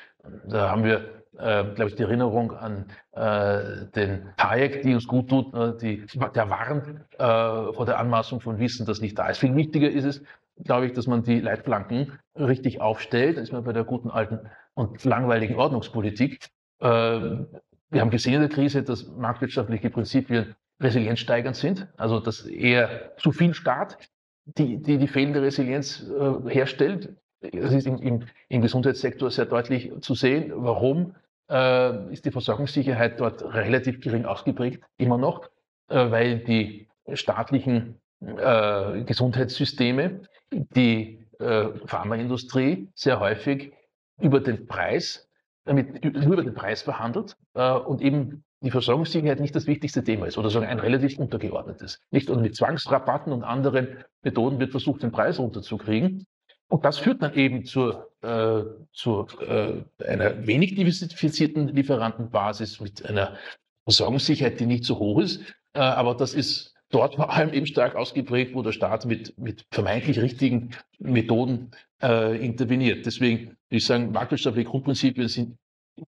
Da 0.47 0.69
haben 0.69 0.83
wir, 0.83 1.23
äh, 1.37 1.63
glaube 1.75 1.89
ich, 1.89 1.95
die 1.95 2.03
Erinnerung 2.03 2.51
an 2.51 2.87
äh, 3.13 3.85
den 3.95 4.33
Hayek, 4.39 4.81
die 4.81 4.93
uns 4.93 5.07
gut 5.07 5.29
tut, 5.29 5.53
äh, 5.53 5.77
die, 5.77 6.05
der 6.35 6.49
warnt 6.49 6.87
äh, 7.13 7.73
vor 7.73 7.85
der 7.85 7.99
Anmaßung 7.99 8.41
von 8.41 8.59
Wissen, 8.59 8.85
das 8.85 9.01
nicht 9.01 9.17
da 9.17 9.29
ist. 9.29 9.37
Viel 9.37 9.55
wichtiger 9.55 9.89
ist 9.89 10.05
es, 10.05 10.23
glaube 10.63 10.87
ich, 10.87 10.93
dass 10.93 11.07
man 11.07 11.23
die 11.23 11.39
Leitplanken 11.39 12.13
richtig 12.35 12.81
aufstellt. 12.81 13.37
Da 13.37 13.41
ist 13.41 13.53
man 13.53 13.63
bei 13.63 13.73
der 13.73 13.83
guten 13.83 14.09
alten 14.09 14.39
und 14.73 15.03
langweiligen 15.05 15.55
Ordnungspolitik. 15.55 16.49
Äh, 16.79 16.87
wir 16.87 18.01
haben 18.01 18.09
gesehen 18.09 18.33
in 18.33 18.41
der 18.41 18.49
Krise, 18.49 18.83
dass 18.83 19.07
marktwirtschaftliche 19.07 19.89
Prinzipien 19.89 20.55
resilienzsteigernd 20.79 21.55
sind, 21.55 21.87
also 21.97 22.19
dass 22.19 22.45
eher 22.45 23.15
zu 23.17 23.31
viel 23.31 23.53
Staat 23.53 23.97
die, 24.45 24.77
die, 24.81 24.97
die 24.97 25.07
fehlende 25.07 25.41
Resilienz 25.41 26.07
äh, 26.09 26.49
herstellt. 26.49 27.15
das 27.41 27.73
ist 27.73 27.87
im, 27.87 27.97
im, 27.97 28.23
im 28.49 28.61
Gesundheitssektor 28.61 29.31
sehr 29.31 29.45
deutlich 29.45 29.91
zu 30.01 30.13
sehen. 30.13 30.51
Warum 30.55 31.15
äh, 31.49 32.13
ist 32.13 32.25
die 32.25 32.31
Versorgungssicherheit 32.31 33.19
dort 33.19 33.43
relativ 33.43 34.01
gering 34.01 34.25
ausgeprägt, 34.25 34.83
immer 34.97 35.17
noch? 35.17 35.49
Äh, 35.87 36.11
weil 36.11 36.39
die 36.39 36.87
staatlichen 37.13 37.99
äh, 38.21 39.03
Gesundheitssysteme, 39.03 40.21
die 40.51 41.25
äh, 41.39 41.67
Pharmaindustrie 41.85 42.89
sehr 42.95 43.19
häufig 43.19 43.73
über 44.19 44.39
den 44.39 44.67
Preis, 44.67 45.29
damit, 45.65 46.03
nur 46.03 46.33
über 46.33 46.43
den 46.43 46.53
Preis 46.53 46.81
verhandelt 46.81 47.35
äh, 47.53 47.71
und 47.71 48.01
eben 48.01 48.44
die 48.61 48.71
Versorgungssicherheit 48.71 49.39
nicht 49.39 49.55
das 49.55 49.67
wichtigste 49.67 50.03
Thema 50.03 50.25
ist 50.25 50.37
oder 50.37 50.49
sogar 50.49 50.69
ein 50.69 50.79
relativ 50.79 51.19
untergeordnetes. 51.19 51.99
Nicht 52.11 52.29
und 52.29 52.41
mit 52.41 52.55
Zwangsrabatten 52.55 53.31
und 53.31 53.43
anderen 53.43 54.03
Methoden 54.23 54.59
wird 54.59 54.71
versucht, 54.71 55.03
den 55.03 55.11
Preis 55.11 55.39
runterzukriegen. 55.39 56.25
Und 56.67 56.83
das 56.83 56.97
führt 56.97 57.21
dann 57.21 57.35
eben 57.35 57.65
zur, 57.65 58.11
äh, 58.21 58.63
zu 58.91 59.27
äh, 59.47 59.83
einer 60.03 60.47
wenig 60.47 60.75
diversifizierten 60.75 61.67
Lieferantenbasis 61.67 62.79
mit 62.79 63.05
einer 63.05 63.35
Versorgungssicherheit, 63.83 64.59
die 64.59 64.65
nicht 64.65 64.83
so 64.83 64.97
hoch 64.97 65.21
ist. 65.21 65.41
Äh, 65.73 65.79
aber 65.79 66.15
das 66.15 66.33
ist 66.33 66.73
dort 66.89 67.15
vor 67.15 67.31
allem 67.31 67.53
eben 67.53 67.67
stark 67.67 67.95
ausgeprägt, 67.95 68.55
wo 68.55 68.63
der 68.63 68.71
Staat 68.71 69.05
mit, 69.05 69.37
mit 69.37 69.65
vermeintlich 69.71 70.19
richtigen 70.19 70.71
Methoden 70.97 71.71
äh, 72.01 72.43
interveniert. 72.43 73.05
Deswegen 73.05 73.47
würde 73.47 73.57
ich 73.69 73.85
sagen, 73.85 74.11
marktwirtschaftliche 74.11 74.69
Grundprinzipien 74.69 75.27
sind 75.27 75.57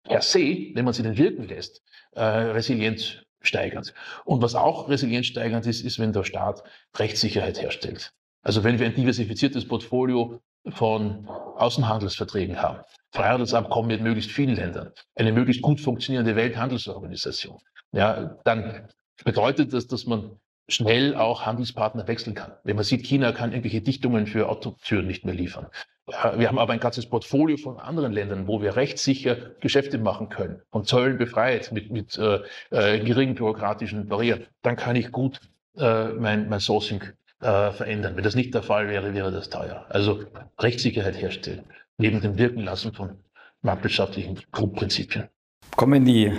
per 0.02 0.22
se, 0.22 0.70
wenn 0.74 0.84
man 0.84 0.94
sie 0.94 1.02
denn 1.02 1.16
wirken 1.16 1.48
lässt, 1.48 1.82
äh, 2.12 2.22
Resilienz 2.22 3.18
steigernd. 3.40 3.94
Und 4.24 4.42
was 4.42 4.54
auch 4.54 4.88
Resilienz 4.88 5.26
steigernd 5.26 5.66
ist, 5.66 5.82
ist, 5.82 5.98
wenn 5.98 6.12
der 6.12 6.24
Staat 6.24 6.62
Rechtssicherheit 6.96 7.60
herstellt. 7.60 8.12
Also 8.42 8.64
wenn 8.64 8.78
wir 8.78 8.86
ein 8.86 8.94
diversifiziertes 8.94 9.66
Portfolio 9.66 10.40
von 10.70 11.28
Außenhandelsverträgen 11.28 12.60
haben, 12.60 12.80
Freihandelsabkommen 13.12 13.88
mit 13.88 14.02
möglichst 14.02 14.30
vielen 14.30 14.56
Ländern, 14.56 14.92
eine 15.14 15.32
möglichst 15.32 15.62
gut 15.62 15.80
funktionierende 15.80 16.36
Welthandelsorganisation, 16.36 17.58
ja, 17.92 18.36
dann 18.44 18.88
bedeutet 19.24 19.72
das, 19.72 19.86
dass 19.86 20.06
man 20.06 20.38
schnell 20.68 21.14
auch 21.14 21.46
Handelspartner 21.46 22.08
wechseln 22.08 22.34
kann. 22.34 22.52
Wenn 22.64 22.76
man 22.76 22.84
sieht, 22.84 23.06
China 23.06 23.32
kann 23.32 23.52
irgendwelche 23.52 23.80
Dichtungen 23.80 24.26
für 24.26 24.48
Autotüren 24.48 25.06
nicht 25.06 25.24
mehr 25.24 25.34
liefern. 25.34 25.66
Wir 26.06 26.48
haben 26.48 26.58
aber 26.58 26.72
ein 26.72 26.78
ganzes 26.78 27.06
Portfolio 27.06 27.56
von 27.56 27.80
anderen 27.80 28.12
Ländern, 28.12 28.46
wo 28.46 28.62
wir 28.62 28.76
rechtssicher 28.76 29.36
Geschäfte 29.60 29.98
machen 29.98 30.28
können, 30.28 30.62
von 30.70 30.84
Zöllen 30.84 31.18
befreit, 31.18 31.72
mit, 31.72 31.90
mit 31.90 32.16
äh, 32.16 32.42
äh, 32.70 33.00
geringen 33.00 33.34
bürokratischen 33.34 34.06
Barrieren. 34.06 34.46
Dann 34.62 34.76
kann 34.76 34.94
ich 34.94 35.10
gut 35.10 35.40
äh, 35.76 36.08
mein, 36.10 36.48
mein 36.48 36.60
Sourcing 36.60 37.02
äh, 37.40 37.72
verändern. 37.72 38.14
Wenn 38.14 38.22
das 38.22 38.36
nicht 38.36 38.54
der 38.54 38.62
Fall 38.62 38.88
wäre, 38.88 39.14
wäre 39.14 39.32
das 39.32 39.50
teuer. 39.50 39.84
Also 39.88 40.24
Rechtssicherheit 40.60 41.20
herstellen, 41.20 41.64
neben 41.98 42.20
dem 42.20 42.38
Wirken 42.38 42.60
lassen 42.60 42.92
von 42.92 43.18
marktwirtschaftlichen 43.62 44.40
Grundprinzipien. 44.52 45.28
Kommen 45.74 45.92
wir 45.92 45.98
in 45.98 46.04
die 46.04 46.32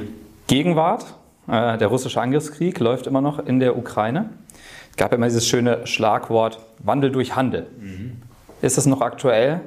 Gegenwart. 0.48 1.06
Äh, 1.48 1.78
der 1.78 1.88
russische 1.88 2.22
Angriffskrieg 2.22 2.80
läuft 2.80 3.08
immer 3.08 3.22
noch 3.22 3.40
in 3.40 3.60
der 3.60 3.78
Ukraine. 3.78 4.30
Es 4.92 4.98
gab 4.98 5.14
immer 5.14 5.28
dieses 5.28 5.48
schöne 5.48 5.86
Schlagwort 5.88 6.60
Wandel 6.80 7.12
durch 7.12 7.36
Handel. 7.36 7.68
Mhm. 7.80 8.22
Ist 8.62 8.78
es 8.78 8.86
noch 8.86 9.02
aktuell? 9.02 9.62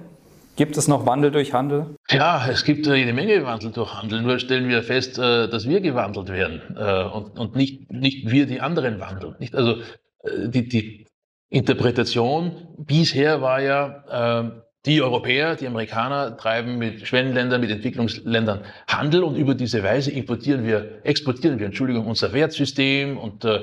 Gibt 0.57 0.77
es 0.77 0.89
noch 0.89 1.07
Wandel 1.07 1.31
durch 1.31 1.55
Handel? 1.55 1.87
Ja, 2.11 2.47
es 2.51 2.65
gibt 2.65 2.87
jede 2.87 3.13
Menge 3.13 3.45
Wandel 3.45 3.71
durch 3.71 3.95
Handel. 3.95 4.21
Nur 4.21 4.39
stellen 4.39 4.69
wir 4.69 4.83
fest, 4.83 5.19
äh, 5.19 5.49
dass 5.49 5.67
wir 5.69 5.81
gewandelt 5.81 6.29
werden 6.29 6.61
äh, 6.77 7.05
und 7.39 7.57
nicht, 7.57 7.91
nicht 7.91 8.31
wir 8.31 8.47
die 8.47 8.61
anderen 8.61 9.01
wandeln. 9.01 9.37
Also 9.53 9.77
die, 10.23 10.69
die 10.69 11.07
Interpretation 11.49 12.53
bisher 12.77 13.41
war 13.41 13.63
ja, 13.63 14.61
die 14.87 15.03
Europäer, 15.03 15.57
die 15.57 15.67
Amerikaner 15.67 16.37
treiben 16.39 16.79
mit 16.79 17.07
Schwellenländern, 17.07 17.61
mit 17.61 17.71
Entwicklungsländern 17.71 18.65
Handel 18.89 19.25
und 19.25 19.37
über 19.37 19.55
diese 19.55 19.83
Weise 19.83 20.11
importieren 20.11 20.65
wir, 20.65 21.01
exportieren 21.05 21.59
wir, 21.59 21.67
Entschuldigung, 21.67 22.07
unser 22.07 22.33
Wertsystem 22.33 23.19
und 23.19 23.45
äh, 23.45 23.61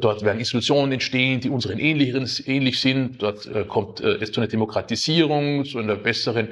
dort 0.00 0.22
werden 0.22 0.38
Institutionen 0.38 0.92
entstehen, 0.92 1.40
die 1.40 1.50
unseren 1.50 1.78
ähnlichen, 1.78 2.28
ähnlich 2.46 2.80
sind. 2.80 3.20
Dort 3.22 3.46
äh, 3.46 3.64
kommt 3.64 4.00
äh, 4.00 4.18
es 4.20 4.30
zu 4.30 4.40
einer 4.40 4.48
Demokratisierung, 4.48 5.64
zu 5.64 5.78
einer 5.78 5.96
besseren 5.96 6.50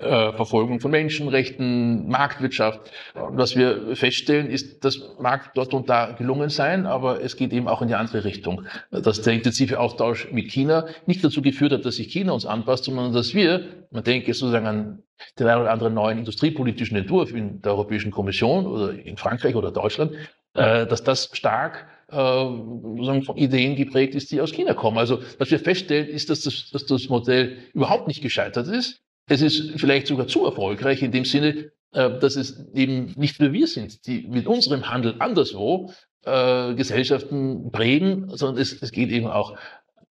äh, 0.00 0.32
Verfolgung 0.32 0.80
von 0.80 0.90
Menschenrechten, 0.90 2.08
Marktwirtschaft. 2.08 2.90
Was 3.14 3.56
wir 3.56 3.96
feststellen, 3.96 4.48
ist, 4.48 4.84
das 4.84 5.00
mag 5.18 5.54
dort 5.54 5.74
und 5.74 5.88
da 5.88 6.12
gelungen 6.12 6.48
sein, 6.48 6.86
aber 6.86 7.22
es 7.22 7.36
geht 7.36 7.52
eben 7.52 7.68
auch 7.68 7.82
in 7.82 7.88
die 7.88 7.94
andere 7.94 8.24
Richtung. 8.24 8.66
Dass 8.90 9.22
der 9.22 9.34
intensive 9.34 9.78
Austausch 9.78 10.30
mit 10.32 10.50
China 10.50 10.86
nicht 11.06 11.22
dazu 11.22 11.42
geführt 11.42 11.72
hat, 11.72 11.84
dass 11.84 11.96
sich 11.96 12.08
China 12.08 12.32
uns 12.32 12.46
anpasst, 12.46 12.84
sondern 12.84 13.12
dass 13.12 13.34
wir, 13.34 13.86
man 13.90 14.04
denke 14.04 14.32
sozusagen 14.34 14.66
an 14.66 15.02
den 15.38 15.46
einen 15.46 15.62
oder 15.62 15.70
anderen 15.70 15.94
neuen 15.94 16.18
industriepolitischen 16.18 16.96
Entwurf 16.96 17.32
in 17.32 17.60
der 17.62 17.72
Europäischen 17.72 18.10
Kommission 18.10 18.66
oder 18.66 18.92
in 18.92 19.16
Frankreich 19.16 19.54
oder 19.54 19.70
Deutschland, 19.70 20.12
äh, 20.54 20.86
dass 20.86 21.04
das 21.04 21.30
stark 21.32 21.86
äh, 22.10 22.16
von 22.16 23.36
Ideen 23.36 23.76
geprägt 23.76 24.14
ist, 24.14 24.30
die 24.32 24.40
aus 24.40 24.52
China 24.52 24.74
kommen. 24.74 24.98
Also 24.98 25.20
was 25.38 25.50
wir 25.50 25.58
feststellen, 25.58 26.08
ist, 26.08 26.30
dass 26.30 26.42
das, 26.42 26.70
dass 26.70 26.86
das 26.86 27.08
Modell 27.08 27.58
überhaupt 27.72 28.08
nicht 28.08 28.22
gescheitert 28.22 28.68
ist, 28.68 29.02
es 29.30 29.42
ist 29.42 29.80
vielleicht 29.80 30.08
sogar 30.08 30.26
zu 30.26 30.44
erfolgreich 30.44 31.02
in 31.02 31.12
dem 31.12 31.24
Sinne, 31.24 31.70
äh, 31.92 32.18
dass 32.18 32.34
es 32.34 32.66
eben 32.74 33.14
nicht 33.16 33.40
nur 33.40 33.52
wir 33.52 33.68
sind, 33.68 34.06
die 34.06 34.26
mit 34.28 34.46
unserem 34.46 34.90
Handel 34.90 35.14
anderswo 35.20 35.92
äh, 36.24 36.74
Gesellschaften 36.74 37.70
prägen, 37.70 38.28
sondern 38.36 38.60
es, 38.60 38.82
es 38.82 38.90
geht 38.90 39.10
eben 39.10 39.28
auch 39.28 39.56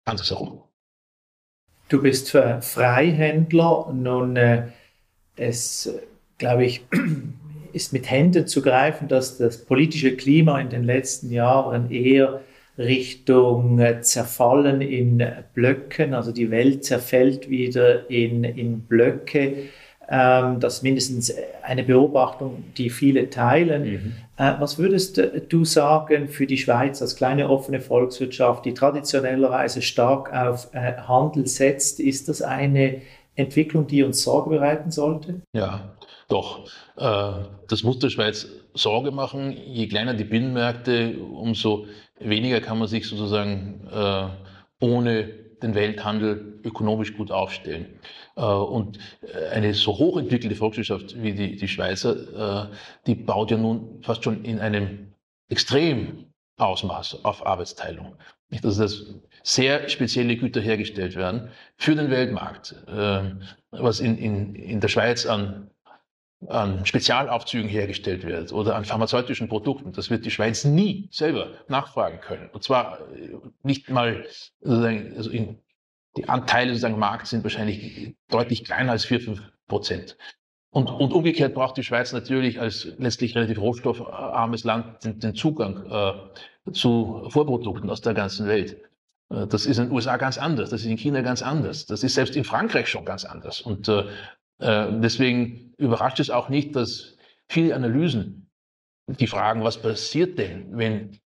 andersherum. 0.04 0.62
Du 1.88 2.00
bist 2.00 2.30
Freihändler. 2.30 3.92
Nun, 3.92 4.36
äh, 4.36 4.68
es, 5.36 5.92
glaube 6.38 6.64
ich, 6.64 6.82
ist 7.72 7.92
mit 7.92 8.08
Händen 8.08 8.46
zu 8.46 8.62
greifen, 8.62 9.08
dass 9.08 9.38
das 9.38 9.64
politische 9.64 10.16
Klima 10.16 10.60
in 10.60 10.70
den 10.70 10.84
letzten 10.84 11.30
Jahren 11.30 11.90
eher 11.90 12.42
Richtung 12.80 13.78
äh, 13.78 14.00
Zerfallen 14.00 14.80
in 14.80 15.22
Blöcken, 15.54 16.14
also 16.14 16.32
die 16.32 16.50
Welt 16.50 16.84
zerfällt 16.84 17.50
wieder 17.50 18.08
in, 18.08 18.42
in 18.42 18.80
Blöcke. 18.80 19.68
Ähm, 20.08 20.58
das 20.60 20.76
ist 20.76 20.82
mindestens 20.82 21.32
eine 21.62 21.84
Beobachtung, 21.84 22.64
die 22.78 22.88
viele 22.88 23.28
teilen. 23.28 23.82
Mhm. 23.82 24.12
Äh, 24.38 24.54
was 24.58 24.78
würdest 24.78 25.22
du 25.50 25.64
sagen 25.64 26.28
für 26.28 26.46
die 26.46 26.56
Schweiz 26.56 27.02
als 27.02 27.16
kleine 27.16 27.50
offene 27.50 27.80
Volkswirtschaft, 27.80 28.64
die 28.64 28.72
traditionellerweise 28.72 29.82
stark 29.82 30.32
auf 30.32 30.70
äh, 30.72 30.96
Handel 30.96 31.46
setzt? 31.46 32.00
Ist 32.00 32.28
das 32.28 32.40
eine 32.40 33.02
Entwicklung, 33.36 33.86
die 33.86 34.02
uns 34.02 34.22
Sorge 34.22 34.50
bereiten 34.50 34.90
sollte? 34.90 35.42
Ja, 35.52 35.92
doch. 36.28 36.68
Das 36.96 37.82
muss 37.82 37.98
der 37.98 38.10
Schweiz 38.10 38.46
Sorge 38.74 39.10
machen. 39.10 39.52
Je 39.52 39.86
kleiner 39.88 40.14
die 40.14 40.24
Binnenmärkte, 40.24 41.18
umso 41.18 41.86
weniger 42.18 42.60
kann 42.60 42.78
man 42.78 42.88
sich 42.88 43.06
sozusagen 43.06 43.86
äh, 43.90 44.28
ohne 44.80 45.24
den 45.62 45.74
Welthandel 45.74 46.60
ökonomisch 46.64 47.16
gut 47.16 47.30
aufstellen. 47.30 47.86
Äh, 48.36 48.42
und 48.42 48.98
eine 49.52 49.74
so 49.74 49.98
hochentwickelte 49.98 50.56
Volkswirtschaft 50.56 51.20
wie 51.22 51.32
die, 51.32 51.56
die 51.56 51.68
Schweizer, 51.68 52.68
äh, 52.68 52.74
die 53.06 53.14
baut 53.14 53.50
ja 53.50 53.56
nun 53.56 54.02
fast 54.02 54.24
schon 54.24 54.44
in 54.44 54.60
einem 54.60 55.12
extrem 55.48 56.26
Ausmaß 56.56 57.24
auf 57.24 57.46
Arbeitsteilung. 57.46 58.16
Nicht, 58.50 58.64
dass 58.64 58.76
das 58.76 59.06
sehr 59.42 59.88
spezielle 59.88 60.36
Güter 60.36 60.60
hergestellt 60.60 61.16
werden 61.16 61.50
für 61.76 61.94
den 61.94 62.10
Weltmarkt, 62.10 62.74
äh, 62.88 63.22
was 63.70 64.00
in, 64.00 64.18
in, 64.18 64.54
in 64.54 64.80
der 64.80 64.88
Schweiz 64.88 65.24
an 65.26 65.70
an 66.48 66.86
Spezialaufzügen 66.86 67.68
hergestellt 67.68 68.24
wird 68.24 68.52
oder 68.52 68.76
an 68.76 68.84
pharmazeutischen 68.84 69.48
Produkten, 69.48 69.92
das 69.92 70.10
wird 70.10 70.24
die 70.24 70.30
Schweiz 70.30 70.64
nie 70.64 71.08
selber 71.10 71.48
nachfragen 71.68 72.20
können. 72.20 72.48
Und 72.52 72.64
zwar 72.64 73.00
äh, 73.12 73.36
nicht 73.62 73.90
mal, 73.90 74.24
also 74.64 75.30
in, 75.30 75.58
die 76.16 76.28
Anteile 76.28 76.70
sozusagen 76.70 76.98
Markt 76.98 77.26
sind 77.26 77.44
wahrscheinlich 77.44 78.14
deutlich 78.28 78.64
kleiner 78.64 78.92
als 78.92 79.04
vier 79.04 79.20
fünf 79.20 79.42
Prozent. 79.68 80.16
Und, 80.70 80.88
und 80.88 81.12
umgekehrt 81.12 81.54
braucht 81.54 81.76
die 81.76 81.82
Schweiz 81.82 82.12
natürlich 82.12 82.60
als 82.60 82.88
letztlich 82.98 83.34
relativ 83.34 83.58
rohstoffarmes 83.58 84.64
Land 84.64 85.04
den, 85.04 85.18
den 85.18 85.34
Zugang 85.34 85.84
äh, 85.86 86.72
zu 86.72 87.26
Vorprodukten 87.28 87.90
aus 87.90 88.00
der 88.00 88.14
ganzen 88.14 88.46
Welt. 88.46 88.80
Äh, 89.30 89.46
das 89.46 89.66
ist 89.66 89.78
in 89.78 89.86
den 89.86 89.92
USA 89.92 90.16
ganz 90.16 90.38
anders, 90.38 90.70
das 90.70 90.82
ist 90.82 90.86
in 90.86 90.96
China 90.96 91.22
ganz 91.22 91.42
anders, 91.42 91.86
das 91.86 92.04
ist 92.04 92.14
selbst 92.14 92.36
in 92.36 92.44
Frankreich 92.44 92.88
schon 92.88 93.04
ganz 93.04 93.24
anders. 93.24 93.60
Und 93.60 93.88
äh, 93.88 94.04
deswegen 94.60 95.74
überrascht 95.78 96.20
es 96.20 96.30
auch 96.30 96.48
nicht, 96.48 96.76
dass 96.76 97.16
viele 97.48 97.74
Analysen, 97.74 98.50
die 99.06 99.26
fragen, 99.26 99.64
was 99.64 99.80
passiert 99.80 100.38
denn, 100.38 100.76
wenn 100.76 101.18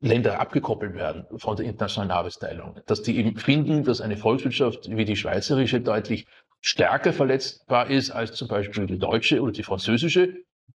Länder 0.00 0.40
abgekoppelt 0.40 0.94
werden 0.94 1.26
von 1.38 1.56
der 1.56 1.66
internationalen 1.66 2.10
Arbeitsteilung, 2.10 2.80
dass 2.86 3.02
die 3.02 3.16
eben 3.16 3.36
finden, 3.36 3.84
dass 3.84 4.00
eine 4.00 4.16
Volkswirtschaft 4.16 4.88
wie 4.90 5.04
die 5.04 5.16
schweizerische 5.16 5.80
deutlich 5.80 6.26
stärker 6.60 7.12
verletzbar 7.12 7.90
ist 7.90 8.10
als 8.10 8.32
zum 8.32 8.48
Beispiel 8.48 8.86
die 8.86 8.98
deutsche 8.98 9.40
oder 9.40 9.52
die 9.52 9.62
französische, 9.62 10.34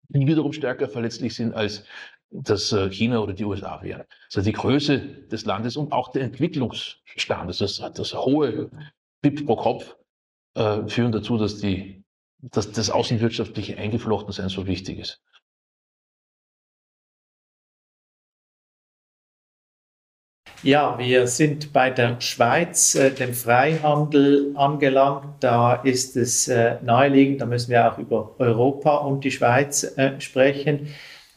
die 0.08 0.26
wiederum 0.26 0.52
stärker 0.52 0.88
verletzlich 0.88 1.34
sind 1.34 1.54
als 1.54 1.84
das 2.30 2.72
äh, 2.72 2.88
China 2.90 3.18
oder 3.18 3.32
die 3.32 3.44
USA 3.44 3.82
wären. 3.82 4.04
Also 4.26 4.42
die 4.42 4.52
Größe 4.52 4.98
des 4.98 5.44
Landes 5.44 5.76
und 5.76 5.92
auch 5.92 6.12
der 6.12 6.22
Entwicklungsstand, 6.22 7.60
das, 7.60 7.82
das 7.94 8.14
hohe 8.14 8.70
BIP 9.20 9.46
pro 9.46 9.56
Kopf 9.56 9.96
äh, 10.54 10.86
führen 10.86 11.12
dazu, 11.12 11.36
dass, 11.38 11.58
die, 11.58 11.99
dass 12.42 12.72
das 12.72 12.90
außenwirtschaftliche 12.90 13.76
Eingeflochensein 13.76 14.48
so 14.48 14.66
wichtig 14.66 14.98
ist. 14.98 15.20
Ja, 20.62 20.98
wir 20.98 21.26
sind 21.26 21.72
bei 21.72 21.88
der 21.88 22.20
Schweiz, 22.20 22.94
äh, 22.94 23.10
dem 23.10 23.32
Freihandel 23.32 24.52
angelangt. 24.56 25.42
Da 25.42 25.76
ist 25.76 26.16
es 26.18 26.48
äh, 26.48 26.76
naheliegend, 26.82 27.40
da 27.40 27.46
müssen 27.46 27.70
wir 27.70 27.90
auch 27.90 27.96
über 27.96 28.34
Europa 28.38 28.96
und 28.96 29.24
die 29.24 29.30
Schweiz 29.30 29.84
äh, 29.96 30.20
sprechen. 30.20 30.88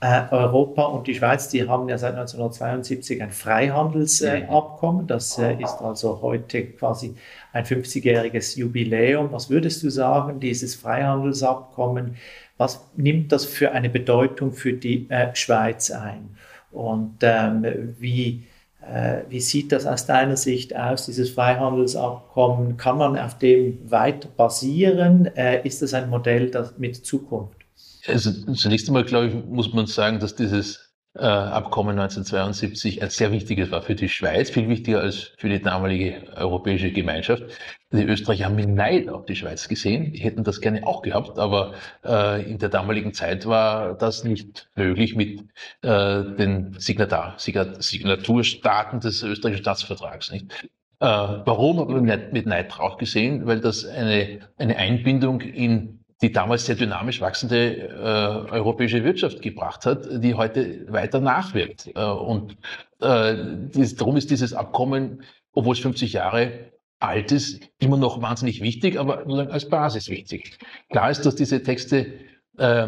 Äh, 0.03 0.25
Europa 0.31 0.83
und 0.83 1.07
die 1.07 1.15
Schweiz, 1.15 1.47
die 1.47 1.65
haben 1.65 1.87
ja 1.87 1.97
seit 1.97 2.15
1972 2.15 3.23
ein 3.23 3.31
Freihandelsabkommen. 3.31 5.07
das 5.07 5.37
äh, 5.37 5.53
ist 5.53 5.81
also 5.81 6.21
heute 6.21 6.65
quasi 6.65 7.15
ein 7.53 7.63
50-jähriges 7.63 8.57
Jubiläum. 8.57 9.31
Was 9.31 9.49
würdest 9.49 9.81
du 9.81 9.89
sagen, 9.89 10.41
dieses 10.41 10.75
Freihandelsabkommen, 10.75 12.17
was 12.57 12.85
nimmt 12.97 13.31
das 13.31 13.45
für 13.45 13.71
eine 13.71 13.89
Bedeutung 13.89 14.51
für 14.51 14.73
die 14.73 15.09
äh, 15.09 15.33
Schweiz 15.35 15.89
ein? 15.89 16.35
Und 16.73 17.19
ähm, 17.21 17.95
wie 17.97 18.43
äh, 18.81 19.21
wie 19.29 19.39
sieht 19.39 19.71
das 19.71 19.85
aus 19.85 20.05
deiner 20.05 20.35
Sicht 20.35 20.75
aus, 20.75 21.05
dieses 21.05 21.29
Freihandelsabkommen? 21.29 22.75
Kann 22.75 22.97
man 22.97 23.17
auf 23.17 23.37
dem 23.37 23.89
weiter 23.89 24.27
basieren? 24.35 25.27
Äh, 25.37 25.65
ist 25.65 25.81
das 25.81 25.93
ein 25.93 26.09
Modell 26.09 26.51
das 26.51 26.77
mit 26.77 27.05
Zukunft? 27.05 27.62
Also 28.07 28.31
zunächst 28.53 28.87
einmal, 28.87 29.05
glaube 29.05 29.27
ich, 29.27 29.33
muss 29.33 29.73
man 29.73 29.85
sagen, 29.85 30.19
dass 30.19 30.35
dieses 30.35 30.93
äh, 31.15 31.25
Abkommen 31.25 31.99
1972 31.99 33.01
ein 33.03 33.09
sehr 33.09 33.31
wichtiges 33.31 33.71
war 33.71 33.81
für 33.81 33.95
die 33.95 34.09
Schweiz, 34.09 34.49
viel 34.49 34.67
wichtiger 34.67 35.01
als 35.01 35.31
für 35.37 35.47
die 35.47 35.61
damalige 35.61 36.23
europäische 36.35 36.91
Gemeinschaft. 36.91 37.43
Die 37.91 38.03
Österreicher 38.03 38.45
haben 38.45 38.55
mit 38.55 38.69
Neid 38.69 39.09
auf 39.09 39.25
die 39.25 39.35
Schweiz 39.35 39.67
gesehen. 39.67 40.11
Die 40.13 40.19
hätten 40.19 40.43
das 40.43 40.59
gerne 40.59 40.85
auch 40.87 41.03
gehabt, 41.03 41.37
aber 41.37 41.75
äh, 42.03 42.49
in 42.49 42.57
der 42.57 42.69
damaligen 42.69 43.13
Zeit 43.13 43.45
war 43.45 43.95
das 43.95 44.23
nicht 44.23 44.69
möglich 44.75 45.15
mit 45.15 45.41
äh, 45.83 46.23
den 46.35 46.75
Signatar, 46.79 47.35
Signaturstaaten 47.37 48.99
des 48.99 49.21
österreichischen 49.21 49.63
Staatsvertrags. 49.63 50.31
Nicht? 50.31 50.51
Äh, 50.99 51.05
warum 51.05 51.79
haben 51.79 52.07
wir 52.07 52.29
mit 52.31 52.47
Neid 52.47 52.75
drauf 52.75 52.97
gesehen? 52.97 53.45
Weil 53.45 53.59
das 53.59 53.85
eine, 53.85 54.39
eine 54.57 54.77
Einbindung 54.77 55.41
in 55.41 56.02
die 56.23 56.31
damals 56.31 56.65
sehr 56.65 56.75
dynamisch 56.75 57.19
wachsende 57.19 57.75
äh, 57.75 58.51
europäische 58.51 59.03
Wirtschaft 59.03 59.41
gebracht 59.41 59.85
hat, 59.85 60.07
die 60.23 60.33
heute 60.35 60.85
weiter 60.87 61.19
nachwirkt. 61.19 61.91
Äh, 61.93 62.01
und 62.01 62.57
äh, 63.01 63.35
dies, 63.75 63.95
darum 63.97 64.15
ist 64.15 64.31
dieses 64.31 64.53
Abkommen, 64.53 65.23
obwohl 65.51 65.73
es 65.73 65.79
50 65.79 66.13
Jahre 66.13 66.71
alt 66.99 67.33
ist, 67.33 67.61
immer 67.79 67.97
noch 67.97 68.21
wahnsinnig 68.21 68.61
wichtig, 68.61 68.97
aber 68.97 69.27
als 69.51 69.67
Basis 69.67 70.07
wichtig. 70.07 70.57
Klar 70.89 71.11
ist, 71.11 71.25
dass 71.25 71.35
diese 71.35 71.61
Texte 71.61 72.13
äh, 72.57 72.87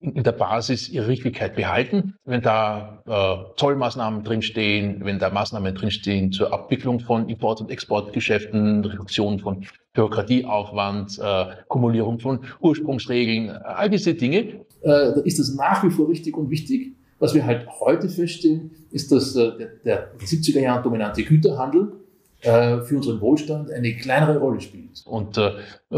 in 0.00 0.22
der 0.22 0.32
Basis 0.32 0.88
ihre 0.88 1.08
Richtigkeit 1.08 1.56
behalten. 1.56 2.14
Wenn 2.24 2.40
da 2.40 3.02
äh, 3.06 3.56
Zollmaßnahmen 3.56 4.22
drinstehen, 4.22 5.04
wenn 5.04 5.18
da 5.18 5.30
Maßnahmen 5.30 5.74
drinstehen 5.74 6.30
zur 6.30 6.52
Abwicklung 6.52 7.00
von 7.00 7.28
Import- 7.28 7.60
und 7.60 7.70
Exportgeschäften, 7.70 8.84
Reduktion 8.84 9.40
von 9.40 9.64
Bürokratieaufwand, 9.94 11.18
äh, 11.18 11.46
Kumulierung 11.66 12.20
von 12.20 12.40
Ursprungsregeln, 12.60 13.50
all 13.50 13.90
diese 13.90 14.14
Dinge, 14.14 14.64
äh, 14.82 15.20
ist 15.24 15.40
das 15.40 15.54
nach 15.54 15.82
wie 15.82 15.90
vor 15.90 16.08
richtig 16.08 16.36
und 16.36 16.50
wichtig. 16.50 16.94
Was 17.18 17.34
wir 17.34 17.44
halt 17.44 17.66
heute 17.80 18.08
feststellen, 18.08 18.70
ist, 18.92 19.10
dass 19.10 19.34
äh, 19.34 19.50
der, 19.58 19.68
der 19.84 20.18
70er 20.20 20.60
Jahren 20.60 20.84
dominante 20.84 21.24
Güterhandel 21.24 21.92
äh, 21.92 21.97
für 22.40 22.96
unseren 22.96 23.20
Wohlstand 23.20 23.70
eine 23.70 23.96
kleinere 23.96 24.38
Rolle 24.38 24.60
spielt. 24.60 25.02
Und 25.06 25.36
äh, 25.38 25.52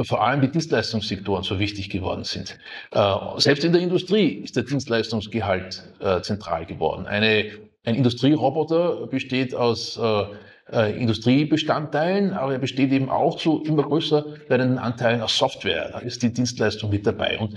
vor 0.04 0.24
allem 0.24 0.40
die 0.40 0.50
Dienstleistungssektoren 0.50 1.42
so 1.42 1.58
wichtig 1.58 1.90
geworden 1.90 2.24
sind. 2.24 2.58
Äh, 2.92 3.14
selbst 3.36 3.64
in 3.64 3.72
der 3.72 3.82
Industrie 3.82 4.28
ist 4.28 4.56
der 4.56 4.62
Dienstleistungsgehalt 4.62 5.82
äh, 6.00 6.22
zentral 6.22 6.64
geworden. 6.64 7.06
Eine, 7.06 7.50
ein 7.84 7.94
Industrieroboter 7.94 9.06
besteht 9.08 9.54
aus 9.54 9.98
äh, 9.98 10.24
äh, 10.72 11.00
Industriebestandteilen, 11.00 12.32
aber 12.32 12.52
er 12.52 12.58
besteht 12.58 12.92
eben 12.92 13.10
auch 13.10 13.36
zu 13.36 13.62
immer 13.64 13.82
größer 13.82 14.24
werdenden 14.48 14.78
Anteilen 14.78 15.20
aus 15.20 15.36
Software. 15.36 15.90
Da 15.92 15.98
ist 15.98 16.22
die 16.22 16.32
Dienstleistung 16.32 16.90
mit 16.90 17.06
dabei. 17.06 17.38
Und 17.38 17.56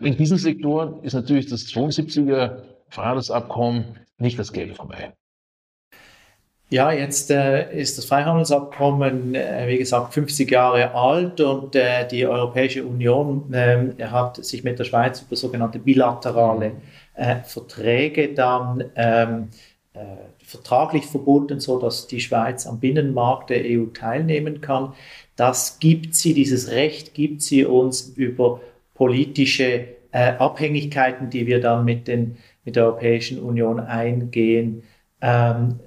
in 0.00 0.16
diesen 0.16 0.38
Sektoren 0.38 1.02
ist 1.02 1.14
natürlich 1.14 1.46
das 1.46 1.62
72er 1.66 2.62
Freihandelsabkommen 2.88 3.98
nicht 4.18 4.38
das 4.38 4.52
Gelbe 4.52 4.74
vorbei. 4.74 5.12
Ja, 6.70 6.90
jetzt 6.92 7.30
äh, 7.30 7.78
ist 7.78 7.98
das 7.98 8.06
Freihandelsabkommen, 8.06 9.34
äh, 9.34 9.68
wie 9.68 9.78
gesagt, 9.78 10.14
50 10.14 10.50
Jahre 10.50 10.94
alt 10.94 11.40
und 11.40 11.76
äh, 11.76 12.08
die 12.08 12.26
Europäische 12.26 12.84
Union 12.84 13.52
ähm, 13.52 13.94
hat 14.00 14.42
sich 14.44 14.64
mit 14.64 14.78
der 14.78 14.84
Schweiz 14.84 15.22
über 15.22 15.36
sogenannte 15.36 15.78
bilaterale 15.78 16.72
äh, 17.14 17.42
Verträge 17.44 18.32
dann 18.34 18.82
ähm, 18.96 19.48
äh, 19.92 20.00
vertraglich 20.42 21.04
verbunden, 21.06 21.60
so 21.60 21.78
dass 21.78 22.06
die 22.06 22.20
Schweiz 22.20 22.66
am 22.66 22.80
Binnenmarkt 22.80 23.50
der 23.50 23.62
EU 23.64 23.86
teilnehmen 23.92 24.60
kann. 24.62 24.94
Das 25.36 25.78
gibt 25.78 26.14
sie, 26.14 26.32
dieses 26.32 26.70
Recht 26.70 27.14
gibt 27.14 27.42
sie 27.42 27.66
uns 27.66 28.08
über 28.16 28.60
politische 28.94 29.86
äh, 30.12 30.32
Abhängigkeiten, 30.38 31.28
die 31.28 31.46
wir 31.46 31.60
dann 31.60 31.84
mit, 31.84 32.08
den, 32.08 32.38
mit 32.64 32.76
der 32.76 32.86
Europäischen 32.86 33.38
Union 33.38 33.80
eingehen 33.80 34.82
ähm, 35.24 35.80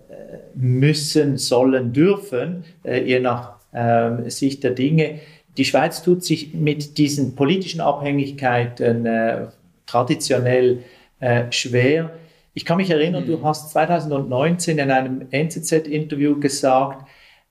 müssen, 0.56 1.38
sollen, 1.38 1.94
dürfen, 1.94 2.64
äh, 2.84 3.04
je 3.04 3.20
nach 3.20 3.58
äh, 3.72 4.30
Sicht 4.30 4.64
der 4.64 4.72
Dinge. 4.72 5.20
Die 5.58 5.66
Schweiz 5.66 6.04
tut 6.04 6.24
sich 6.24 6.54
mit 6.54 6.98
diesen 6.98 7.36
politischen 7.36 7.82
Abhängigkeiten 7.82 9.06
äh, 9.06 9.48
traditionell 9.86 10.84
äh, 11.20 11.52
schwer. 11.52 12.12
Ich 12.54 12.66
kann 12.66 12.78
mich 12.78 12.90
erinnern, 12.90 13.24
mhm. 13.24 13.28
du 13.28 13.44
hast 13.44 13.72
2019 13.72 14.78
in 14.78 14.92
einem 14.92 15.28
NZZ-Interview 15.32 16.40
gesagt, 16.40 17.08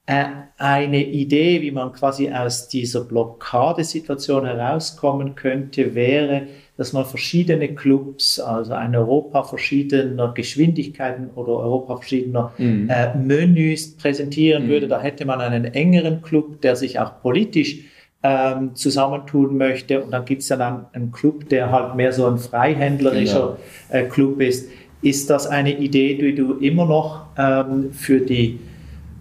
eine 0.08 1.04
Idee, 1.04 1.62
wie 1.62 1.72
man 1.72 1.92
quasi 1.92 2.30
aus 2.30 2.68
dieser 2.68 3.00
Blockadesituation 3.00 4.46
herauskommen 4.46 5.34
könnte, 5.34 5.96
wäre, 5.96 6.46
dass 6.76 6.92
man 6.92 7.04
verschiedene 7.06 7.74
Clubs, 7.74 8.38
also 8.38 8.74
ein 8.74 8.94
Europa 8.94 9.44
verschiedener 9.44 10.32
Geschwindigkeiten 10.34 11.30
oder 11.34 11.52
Europa 11.52 11.96
verschiedener 11.96 12.52
mhm. 12.58 12.90
äh, 12.90 13.16
Menüs 13.16 13.96
präsentieren 13.96 14.66
mhm. 14.66 14.68
würde. 14.68 14.88
Da 14.88 15.00
hätte 15.00 15.24
man 15.24 15.40
einen 15.40 15.64
engeren 15.64 16.22
Club, 16.22 16.60
der 16.60 16.76
sich 16.76 16.98
auch 16.98 17.22
politisch 17.22 17.78
ähm, 18.22 18.74
zusammentun 18.74 19.56
möchte. 19.56 20.02
Und 20.02 20.10
dann 20.10 20.24
gibt 20.24 20.42
es 20.42 20.48
dann 20.48 20.86
einen 20.92 21.12
Club, 21.12 21.48
der 21.48 21.72
halt 21.72 21.94
mehr 21.96 22.12
so 22.12 22.26
ein 22.26 22.38
freihändlerischer 22.38 23.58
genau. 23.90 24.04
äh, 24.04 24.08
Club 24.08 24.40
ist. 24.40 24.68
Ist 25.02 25.30
das 25.30 25.46
eine 25.46 25.78
Idee, 25.78 26.16
die 26.16 26.34
du 26.34 26.54
immer 26.54 26.84
noch 26.84 27.26
ähm, 27.38 27.92
für 27.92 28.20
die 28.20 28.58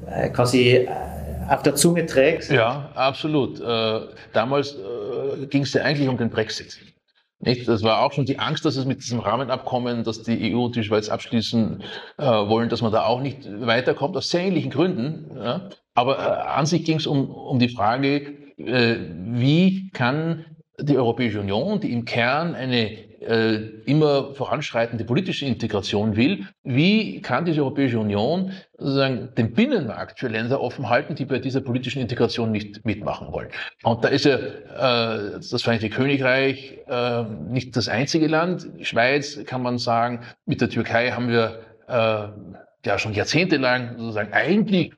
äh, 0.10 0.30
quasi 0.30 0.72
äh, 0.72 0.88
auf 1.50 1.64
der 1.64 1.76
Zunge 1.76 2.06
trägst? 2.06 2.52
Ja, 2.52 2.90
absolut. 2.96 3.62
Äh, 3.62 4.00
damals 4.34 4.74
äh, 4.74 5.46
ging 5.48 5.62
es 5.62 5.74
ja 5.74 5.84
eigentlich 5.84 6.10
um 6.10 6.18
den 6.18 6.30
Brexit. 6.30 6.78
Nicht? 7.40 7.68
Das 7.68 7.84
war 7.84 8.02
auch 8.02 8.14
schon 8.14 8.26
die 8.26 8.40
Angst, 8.40 8.66
dass 8.66 8.78
es 8.78 8.86
mit 8.86 9.04
diesem 9.04 9.20
Rahmenabkommen, 9.20 10.04
das 10.04 10.24
die 10.24 10.54
EU 10.54 10.66
und 10.66 10.76
die 10.76 10.84
Schweiz 10.84 11.10
abschließen 11.10 11.84
äh, 12.18 12.24
wollen, 12.24 12.70
dass 12.70 12.82
man 12.82 12.92
da 12.92 13.06
auch 13.06 13.22
nicht 13.22 13.48
weiterkommt, 13.62 14.16
aus 14.16 14.30
sehr 14.30 14.42
ähnlichen 14.42 14.72
Gründen. 14.72 15.38
Ja? 15.38 15.70
Aber 15.94 16.18
äh, 16.20 16.22
an 16.22 16.66
sich 16.66 16.86
ging 16.86 16.98
es 16.98 17.08
um, 17.08 17.30
um 17.30 17.60
die 17.60 17.70
Frage, 17.70 18.34
äh, 18.58 18.96
wie 19.10 19.90
kann 19.92 20.46
die 20.80 20.98
Europäische 20.98 21.40
Union, 21.40 21.80
die 21.80 21.92
im 21.92 22.06
Kern 22.06 22.56
eine 22.56 22.98
äh, 23.22 23.56
immer 23.86 24.34
voranschreitende 24.34 25.06
politische 25.06 25.46
Integration 25.46 26.16
will, 26.16 26.48
wie 26.64 27.22
kann 27.22 27.46
diese 27.46 27.62
Europäische 27.62 28.00
Union 28.00 28.52
sozusagen 28.78 29.30
den 29.36 29.54
Binnenmarkt 29.54 30.20
für 30.20 30.28
Länder 30.28 30.62
offen 30.62 30.90
halten, 30.90 31.16
die 31.16 31.26
bei 31.26 31.40
dieser 31.40 31.62
politischen 31.62 32.02
Integration 32.02 32.52
nicht 32.52 32.86
mitmachen 32.86 33.32
wollen? 33.32 33.50
Und 33.84 34.04
da 34.04 34.10
ist 34.10 34.26
ja 34.26 34.36
äh, 34.36 35.40
das 35.40 35.62
Vereinigte 35.62 35.90
Königreich 35.90 36.80
äh, 36.88 37.24
nicht 37.24 37.76
das 37.76 37.88
einzige 37.88 38.28
Land. 38.28 38.68
Schweiz 38.82 39.44
kann 39.46 39.62
man 39.62 39.78
sagen, 39.78 40.22
mit 40.46 40.62
der 40.62 40.70
Türkei 40.70 41.12
haben 41.12 41.30
wir 41.30 41.62
äh, 41.88 42.28
ja 42.86 43.00
schon 43.00 43.14
jahrzehntelang 43.14 43.98
sozusagen 43.98 44.34
eigentlich 44.34 44.94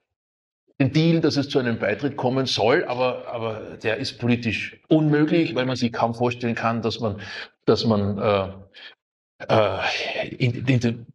den 0.79 0.91
Deal, 0.91 1.21
dass 1.21 1.37
es 1.37 1.49
zu 1.49 1.59
einem 1.59 1.79
Beitritt 1.79 2.17
kommen 2.17 2.45
soll, 2.45 2.85
aber, 2.85 3.27
aber 3.27 3.77
der 3.81 3.97
ist 3.97 4.19
politisch 4.19 4.79
unmöglich, 4.87 5.55
weil 5.55 5.65
man 5.65 5.75
sich 5.75 5.91
kaum 5.91 6.13
vorstellen 6.13 6.55
kann, 6.55 6.81
dass 6.81 6.99
man, 6.99 7.19
dass 7.67 7.85
man 7.85 8.17
äh, 8.17 8.49
äh, 9.47 10.27
in, 10.37 10.65
in 10.65 10.79
den 10.79 11.05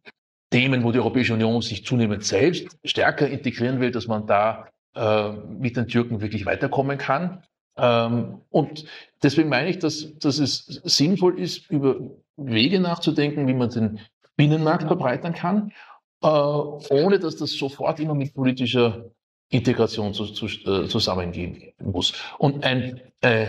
Themen, 0.51 0.83
wo 0.83 0.91
die 0.91 0.99
Europäische 0.99 1.33
Union 1.33 1.61
sich 1.61 1.83
zunehmend 1.85 2.23
selbst 2.23 2.77
stärker 2.85 3.27
integrieren 3.27 3.79
will, 3.79 3.91
dass 3.91 4.07
man 4.07 4.27
da 4.27 4.67
äh, 4.95 5.31
mit 5.31 5.75
den 5.75 5.87
Türken 5.87 6.21
wirklich 6.21 6.45
weiterkommen 6.45 6.97
kann. 6.97 7.43
Ähm, 7.75 8.41
und 8.49 8.85
deswegen 9.23 9.49
meine 9.49 9.69
ich, 9.69 9.79
dass, 9.79 10.17
dass 10.19 10.37
es 10.37 10.65
sinnvoll 10.83 11.39
ist, 11.39 11.69
über 11.71 11.95
Wege 12.37 12.79
nachzudenken, 12.79 13.47
wie 13.47 13.55
man 13.55 13.69
den 13.69 13.99
Binnenmarkt 14.35 14.83
verbreitern 14.83 15.33
kann, 15.33 15.71
äh, 16.21 16.27
ohne 16.27 17.19
dass 17.19 17.35
das 17.35 17.51
sofort 17.53 17.99
immer 17.99 18.13
mit 18.13 18.35
politischer 18.35 19.05
Integration 19.49 20.13
zu, 20.13 20.25
zu, 20.25 20.45
äh, 20.45 20.87
zusammengehen 20.87 21.73
muss. 21.79 22.13
Und 22.37 22.63
ein, 22.63 23.01
äh, 23.21 23.45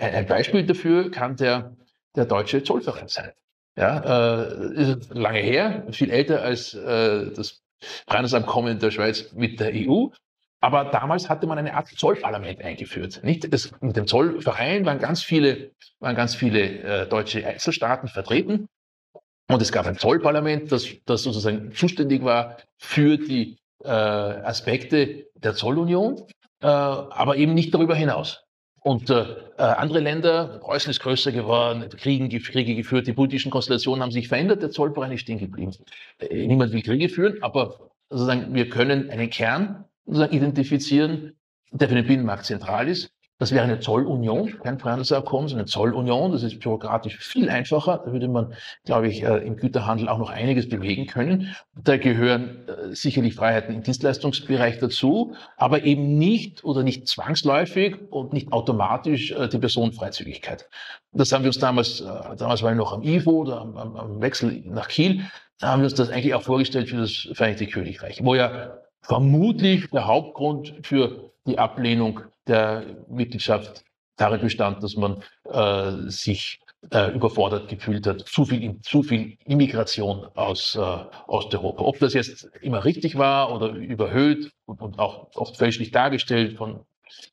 ein 0.00 0.26
Beispiel 0.26 0.64
dafür 0.64 1.10
kann 1.10 1.36
der, 1.36 1.76
der 2.16 2.26
deutsche 2.26 2.62
Zollverein 2.62 3.08
sein. 3.08 3.32
Ja, 3.76 4.44
äh, 4.44 4.74
ist 4.74 5.12
lange 5.14 5.40
her, 5.40 5.86
viel 5.90 6.10
älter 6.10 6.42
als 6.42 6.74
äh, 6.74 7.32
das 7.32 7.62
Freihandelsabkommen 8.06 8.78
der 8.78 8.90
Schweiz 8.90 9.32
mit 9.32 9.58
der 9.60 9.72
EU. 9.74 10.08
Aber 10.60 10.86
damals 10.86 11.28
hatte 11.28 11.46
man 11.46 11.58
eine 11.58 11.74
Art 11.74 11.88
Zollparlament 11.88 12.62
eingeführt. 12.62 13.20
Nicht? 13.22 13.52
Es, 13.52 13.72
mit 13.82 13.96
dem 13.96 14.06
Zollverein 14.06 14.86
waren 14.86 14.98
ganz 14.98 15.22
viele, 15.22 15.72
waren 15.98 16.16
ganz 16.16 16.34
viele 16.34 16.60
äh, 16.62 17.06
deutsche 17.06 17.46
Einzelstaaten 17.46 18.08
vertreten. 18.08 18.68
Und 19.48 19.60
es 19.60 19.72
gab 19.72 19.86
ein 19.86 19.98
Zollparlament, 19.98 20.72
das, 20.72 20.88
das 21.04 21.22
sozusagen 21.22 21.72
zuständig 21.72 22.24
war 22.24 22.56
für 22.78 23.18
die 23.18 23.58
äh, 23.84 23.88
Aspekte 23.88 25.26
der 25.34 25.54
Zollunion, 25.54 26.22
äh, 26.62 26.66
aber 26.66 27.36
eben 27.36 27.52
nicht 27.52 27.74
darüber 27.74 27.94
hinaus. 27.94 28.43
Und 28.84 29.08
äh, 29.08 29.22
äh 29.56 29.62
andere 29.62 30.00
Länder, 30.00 30.58
Preußen 30.60 30.90
ist 30.90 31.00
größer 31.00 31.32
geworden, 31.32 31.88
Kriegen, 31.96 32.28
Kriege 32.28 32.74
geführt, 32.74 33.06
die 33.06 33.14
politischen 33.14 33.50
Konstellationen 33.50 34.02
haben 34.02 34.10
sich 34.10 34.28
verändert, 34.28 34.60
der 34.60 34.70
Zollverein 34.70 35.10
ist 35.12 35.22
stehen 35.22 35.38
geblieben. 35.38 35.72
Äh, 36.18 36.46
niemand 36.46 36.72
will 36.72 36.82
Kriege 36.82 37.08
führen, 37.08 37.42
aber 37.42 37.90
sozusagen, 38.10 38.54
wir 38.54 38.68
können 38.68 39.08
einen 39.08 39.30
Kern 39.30 39.86
sozusagen 40.04 40.36
identifizieren, 40.36 41.32
der 41.70 41.88
für 41.88 41.94
den 41.94 42.06
Binnenmarkt 42.06 42.44
zentral 42.44 42.86
ist. 42.88 43.10
Das 43.38 43.50
wäre 43.50 43.64
eine 43.64 43.80
Zollunion, 43.80 44.60
kein 44.62 44.78
Freihandelsabkommen, 44.78 45.48
sondern 45.48 45.64
eine 45.64 45.70
Zollunion. 45.70 46.30
Das 46.30 46.44
ist 46.44 46.60
bürokratisch 46.60 47.18
viel 47.18 47.50
einfacher. 47.50 48.02
Da 48.04 48.12
würde 48.12 48.28
man, 48.28 48.54
glaube 48.84 49.08
ich, 49.08 49.24
äh, 49.24 49.38
im 49.38 49.56
Güterhandel 49.56 50.08
auch 50.08 50.18
noch 50.18 50.30
einiges 50.30 50.68
bewegen 50.68 51.06
können. 51.06 51.54
Da 51.74 51.96
gehören 51.96 52.68
äh, 52.68 52.94
sicherlich 52.94 53.34
Freiheiten 53.34 53.74
im 53.74 53.82
Dienstleistungsbereich 53.82 54.78
dazu, 54.78 55.34
aber 55.56 55.82
eben 55.82 56.16
nicht 56.16 56.62
oder 56.62 56.84
nicht 56.84 57.08
zwangsläufig 57.08 57.96
und 58.10 58.32
nicht 58.32 58.52
automatisch 58.52 59.32
äh, 59.32 59.48
die 59.48 59.58
Personenfreizügigkeit. 59.58 60.68
Das 61.12 61.32
haben 61.32 61.42
wir 61.42 61.48
uns 61.48 61.58
damals, 61.58 62.04
damals 62.38 62.62
war 62.62 62.70
ich 62.70 62.76
noch 62.76 62.92
am 62.92 63.02
IFO 63.02 63.30
oder 63.30 63.60
am, 63.60 63.76
am 63.76 64.20
Wechsel 64.20 64.62
nach 64.66 64.88
Kiel, 64.88 65.22
da 65.60 65.68
haben 65.68 65.80
wir 65.80 65.84
uns 65.84 65.94
das 65.94 66.10
eigentlich 66.10 66.34
auch 66.34 66.42
vorgestellt 66.42 66.88
für 66.88 66.96
das 66.96 67.28
Vereinigte 67.32 67.66
Königreich, 67.66 68.24
wo 68.24 68.34
ja 68.34 68.78
vermutlich 69.02 69.88
der 69.90 70.06
Hauptgrund 70.06 70.74
für 70.82 71.30
die 71.46 71.58
Ablehnung 71.58 72.20
der 72.46 72.84
Mitgliedschaft 73.08 73.84
darin 74.16 74.40
bestand, 74.40 74.82
dass 74.82 74.96
man 74.96 75.22
äh, 75.44 76.08
sich 76.10 76.60
äh, 76.90 77.12
überfordert 77.14 77.68
gefühlt 77.68 78.06
hat, 78.06 78.20
zu 78.28 78.44
viel, 78.44 78.80
zu 78.82 79.02
viel 79.02 79.36
Immigration 79.44 80.26
aus 80.34 80.74
äh, 80.74 80.80
Osteuropa. 81.26 81.82
Ob 81.82 81.98
das 81.98 82.14
jetzt 82.14 82.44
immer 82.60 82.84
richtig 82.84 83.16
war 83.16 83.54
oder 83.54 83.70
überhöht 83.70 84.52
und, 84.66 84.80
und 84.80 84.98
auch 84.98 85.30
oft 85.34 85.56
fälschlich 85.56 85.90
dargestellt 85.90 86.56
von 86.56 86.84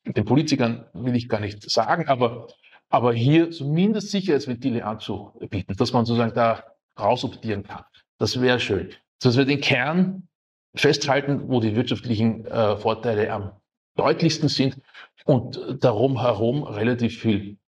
den 0.04 0.24
Politikern, 0.24 0.86
will 0.92 1.16
ich 1.16 1.28
gar 1.28 1.40
nicht 1.40 1.70
sagen, 1.70 2.08
aber, 2.08 2.48
aber 2.88 3.12
hier 3.12 3.50
zumindest 3.50 4.10
Sicherheitsventile 4.10 4.84
anzubieten, 4.84 5.76
dass 5.76 5.92
man 5.92 6.04
sozusagen 6.04 6.34
da 6.34 6.64
rausoptieren 6.98 7.62
kann. 7.62 7.84
Das 8.18 8.40
wäre 8.40 8.60
schön. 8.60 8.90
Dass 9.20 9.36
wir 9.36 9.44
den 9.44 9.60
Kern 9.60 10.28
festhalten, 10.74 11.48
wo 11.48 11.60
die 11.60 11.76
wirtschaftlichen 11.76 12.46
äh, 12.46 12.76
Vorteile 12.76 13.32
am 13.32 13.52
deutlichsten 13.96 14.48
sind 14.48 14.80
und 15.24 15.60
darum 15.80 16.20
herum 16.20 16.62
relativ 16.62 17.20
viel 17.20 17.58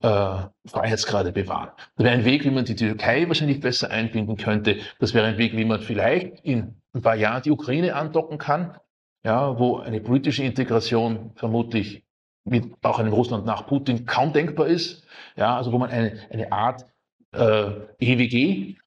äh, 0.00 0.42
Freiheitsgrade 0.66 1.32
bewahren. 1.32 1.70
Das 1.96 2.04
wäre 2.04 2.14
ein 2.14 2.24
Weg, 2.24 2.44
wie 2.44 2.50
man 2.50 2.64
die 2.64 2.76
Türkei 2.76 3.26
wahrscheinlich 3.26 3.60
besser 3.60 3.90
einbinden 3.90 4.36
könnte. 4.36 4.78
Das 5.00 5.14
wäre 5.14 5.26
ein 5.26 5.38
Weg, 5.38 5.56
wie 5.56 5.64
man 5.64 5.80
vielleicht 5.80 6.40
in 6.44 6.80
ein 6.92 7.02
paar 7.02 7.16
Jahren 7.16 7.42
die 7.42 7.50
Ukraine 7.50 7.94
andocken 7.94 8.38
kann, 8.38 8.76
ja, 9.24 9.58
wo 9.58 9.78
eine 9.78 10.00
politische 10.00 10.44
Integration 10.44 11.32
vermutlich 11.34 12.04
mit 12.44 12.72
auch 12.82 12.98
einem 12.98 13.12
Russland 13.12 13.44
nach 13.44 13.66
Putin 13.66 14.06
kaum 14.06 14.32
denkbar 14.32 14.68
ist. 14.68 15.04
Ja, 15.36 15.56
also 15.56 15.72
wo 15.72 15.78
man 15.78 15.90
eine, 15.90 16.18
eine 16.30 16.52
Art 16.52 16.86
äh, 17.32 17.70
EWG 17.98 18.78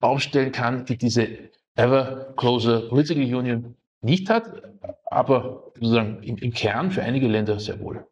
aufstellen 0.00 0.52
kann, 0.52 0.84
die 0.86 0.96
diese 0.96 1.50
ever 1.74 2.32
closer 2.36 2.88
political 2.88 3.22
union 3.22 3.76
nicht 4.02 4.30
hat, 4.30 4.62
aber 5.04 5.64
sozusagen 5.74 6.22
im, 6.22 6.36
im 6.36 6.52
Kern 6.52 6.90
für 6.90 7.02
einige 7.02 7.26
Länder 7.26 7.58
sehr 7.60 7.80
wohl. 7.80 8.04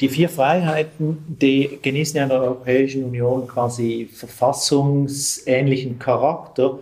Die 0.00 0.08
vier 0.08 0.30
Freiheiten, 0.30 1.18
die 1.28 1.78
genießen 1.82 2.16
ja 2.16 2.22
in 2.22 2.30
der 2.30 2.40
Europäischen 2.40 3.04
Union 3.04 3.46
quasi 3.46 4.08
verfassungsähnlichen 4.10 5.98
Charakter. 5.98 6.78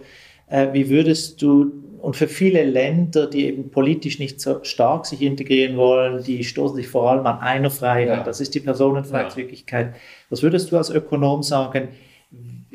Äh, 0.47 0.69
wie 0.73 0.89
würdest 0.89 1.43
du, 1.43 1.73
und 2.01 2.15
für 2.15 2.29
viele 2.29 2.63
Länder, 2.63 3.27
die 3.27 3.47
eben 3.47 3.71
politisch 3.71 4.21
nicht 4.21 4.41
so 4.41 4.63
stark 4.63 5.05
sich 5.05 5.21
integrieren 5.21 5.77
wollen, 5.77 6.23
die 6.23 6.45
stoßen 6.45 6.77
sich 6.77 6.87
vor 6.87 7.11
allem 7.11 7.27
an 7.27 7.41
einer 7.41 7.71
Freiheit, 7.71 8.19
ja. 8.19 8.23
das 8.23 8.41
ist 8.41 8.55
die 8.55 8.61
Personenfreizügigkeit. 8.61 9.95
Ja. 9.95 10.01
Was 10.31 10.45
würdest 10.45 10.71
du 10.71 10.77
als 10.77 10.91
Ökonom 10.91 11.43
sagen, 11.43 11.89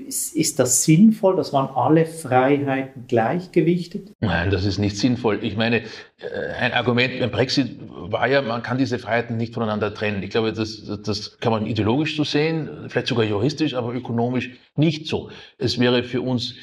ist, 0.08 0.60
das 0.60 0.84
sinnvoll, 0.84 1.36
dass 1.36 1.52
man 1.52 1.68
alle 1.68 2.06
Freiheiten 2.06 3.08
gleichgewichtet? 3.08 4.12
Nein, 4.20 4.50
das 4.52 4.66
ist 4.66 4.78
nicht 4.78 4.98
sinnvoll. 4.98 5.40
Ich 5.44 5.58
meine, 5.58 5.82
äh, 5.82 6.52
ein 6.60 6.74
Argument 6.74 7.20
beim 7.20 7.32
Brexit 7.32 7.78
war 7.90 8.28
ja, 8.28 8.42
man 8.42 8.64
kann 8.64 8.78
diese 8.78 9.00
Freiheiten 9.00 9.38
nicht 9.38 9.54
voneinander 9.54 9.94
trennen. 9.94 10.22
Ich 10.24 10.30
glaube, 10.30 10.54
das, 10.54 10.84
das 11.04 11.40
kann 11.40 11.52
man 11.52 11.66
ideologisch 11.66 12.16
so 12.16 12.24
sehen, 12.24 12.70
vielleicht 12.88 13.08
sogar 13.08 13.26
juristisch, 13.26 13.74
aber 13.74 13.94
ökonomisch 13.94 14.52
nicht 14.76 15.08
so. 15.08 15.30
Es 15.58 15.80
wäre 15.80 16.04
für 16.04 16.22
uns 16.22 16.56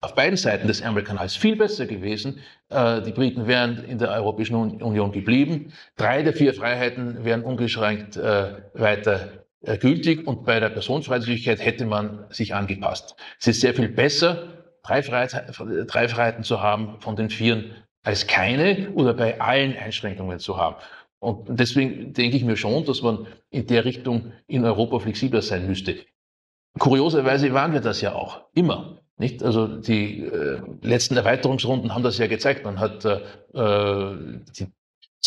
auf 0.00 0.14
beiden 0.14 0.36
Seiten 0.36 0.66
des 0.66 0.80
Ärmelkanals 0.80 1.36
viel 1.36 1.56
besser 1.56 1.86
gewesen. 1.86 2.40
Äh, 2.68 3.02
die 3.02 3.12
Briten 3.12 3.46
wären 3.46 3.84
in 3.84 3.98
der 3.98 4.10
Europäischen 4.10 4.54
Union 4.54 5.12
geblieben. 5.12 5.72
Drei 5.96 6.22
der 6.22 6.32
vier 6.32 6.54
Freiheiten 6.54 7.24
wären 7.24 7.42
ungeschränkt 7.42 8.16
äh, 8.16 8.54
weiter 8.74 9.45
gültig 9.80 10.26
und 10.26 10.44
bei 10.44 10.60
der 10.60 10.68
Personenfreizügigkeit 10.68 11.64
hätte 11.64 11.86
man 11.86 12.24
sich 12.30 12.54
angepasst. 12.54 13.16
Es 13.40 13.48
ist 13.48 13.60
sehr 13.60 13.74
viel 13.74 13.88
besser, 13.88 14.64
drei, 14.82 15.02
Freiheiten, 15.02 15.86
drei 15.86 16.08
Freiheiten 16.08 16.44
zu 16.44 16.62
haben 16.62 17.00
von 17.00 17.16
den 17.16 17.30
vieren 17.30 17.72
als 18.02 18.26
keine 18.28 18.90
oder 18.92 19.14
bei 19.14 19.40
allen 19.40 19.76
Einschränkungen 19.76 20.38
zu 20.38 20.56
haben. 20.56 20.76
Und 21.18 21.46
deswegen 21.48 22.12
denke 22.12 22.36
ich 22.36 22.44
mir 22.44 22.56
schon, 22.56 22.84
dass 22.84 23.02
man 23.02 23.26
in 23.50 23.66
der 23.66 23.84
Richtung 23.84 24.32
in 24.46 24.64
Europa 24.64 25.00
flexibler 25.00 25.42
sein 25.42 25.66
müsste. 25.66 25.96
Kurioserweise 26.78 27.52
waren 27.52 27.72
wir 27.72 27.80
das 27.80 28.00
ja 28.00 28.14
auch 28.14 28.42
immer. 28.54 29.00
Nicht? 29.18 29.42
Also 29.42 29.66
die 29.66 30.24
äh, 30.24 30.60
letzten 30.82 31.16
Erweiterungsrunden 31.16 31.94
haben 31.94 32.02
das 32.02 32.18
ja 32.18 32.26
gezeigt. 32.26 32.64
Man 32.64 32.78
hat 32.78 33.04
äh, 33.04 33.20
äh 33.54 34.40
die 34.56 34.66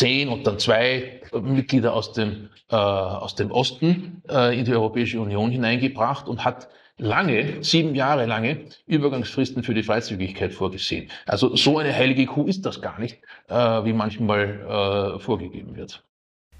zehn 0.00 0.28
und 0.28 0.46
dann 0.46 0.58
zwei 0.58 1.20
Mitglieder 1.32 1.92
aus 1.94 2.12
dem, 2.12 2.48
äh, 2.70 2.74
aus 2.74 3.34
dem 3.34 3.50
Osten 3.50 4.22
äh, 4.28 4.58
in 4.58 4.64
die 4.64 4.72
Europäische 4.72 5.20
Union 5.20 5.50
hineingebracht 5.50 6.26
und 6.26 6.44
hat 6.44 6.68
lange, 6.96 7.62
sieben 7.62 7.94
Jahre 7.94 8.24
lange, 8.26 8.58
Übergangsfristen 8.86 9.62
für 9.62 9.74
die 9.74 9.82
Freizügigkeit 9.82 10.52
vorgesehen. 10.52 11.10
Also 11.26 11.54
so 11.54 11.78
eine 11.78 11.94
heilige 11.94 12.26
Kuh 12.26 12.46
ist 12.46 12.64
das 12.64 12.80
gar 12.80 12.98
nicht, 12.98 13.18
äh, 13.48 13.54
wie 13.54 13.92
manchmal 13.92 15.16
äh, 15.16 15.18
vorgegeben 15.18 15.76
wird. 15.76 16.02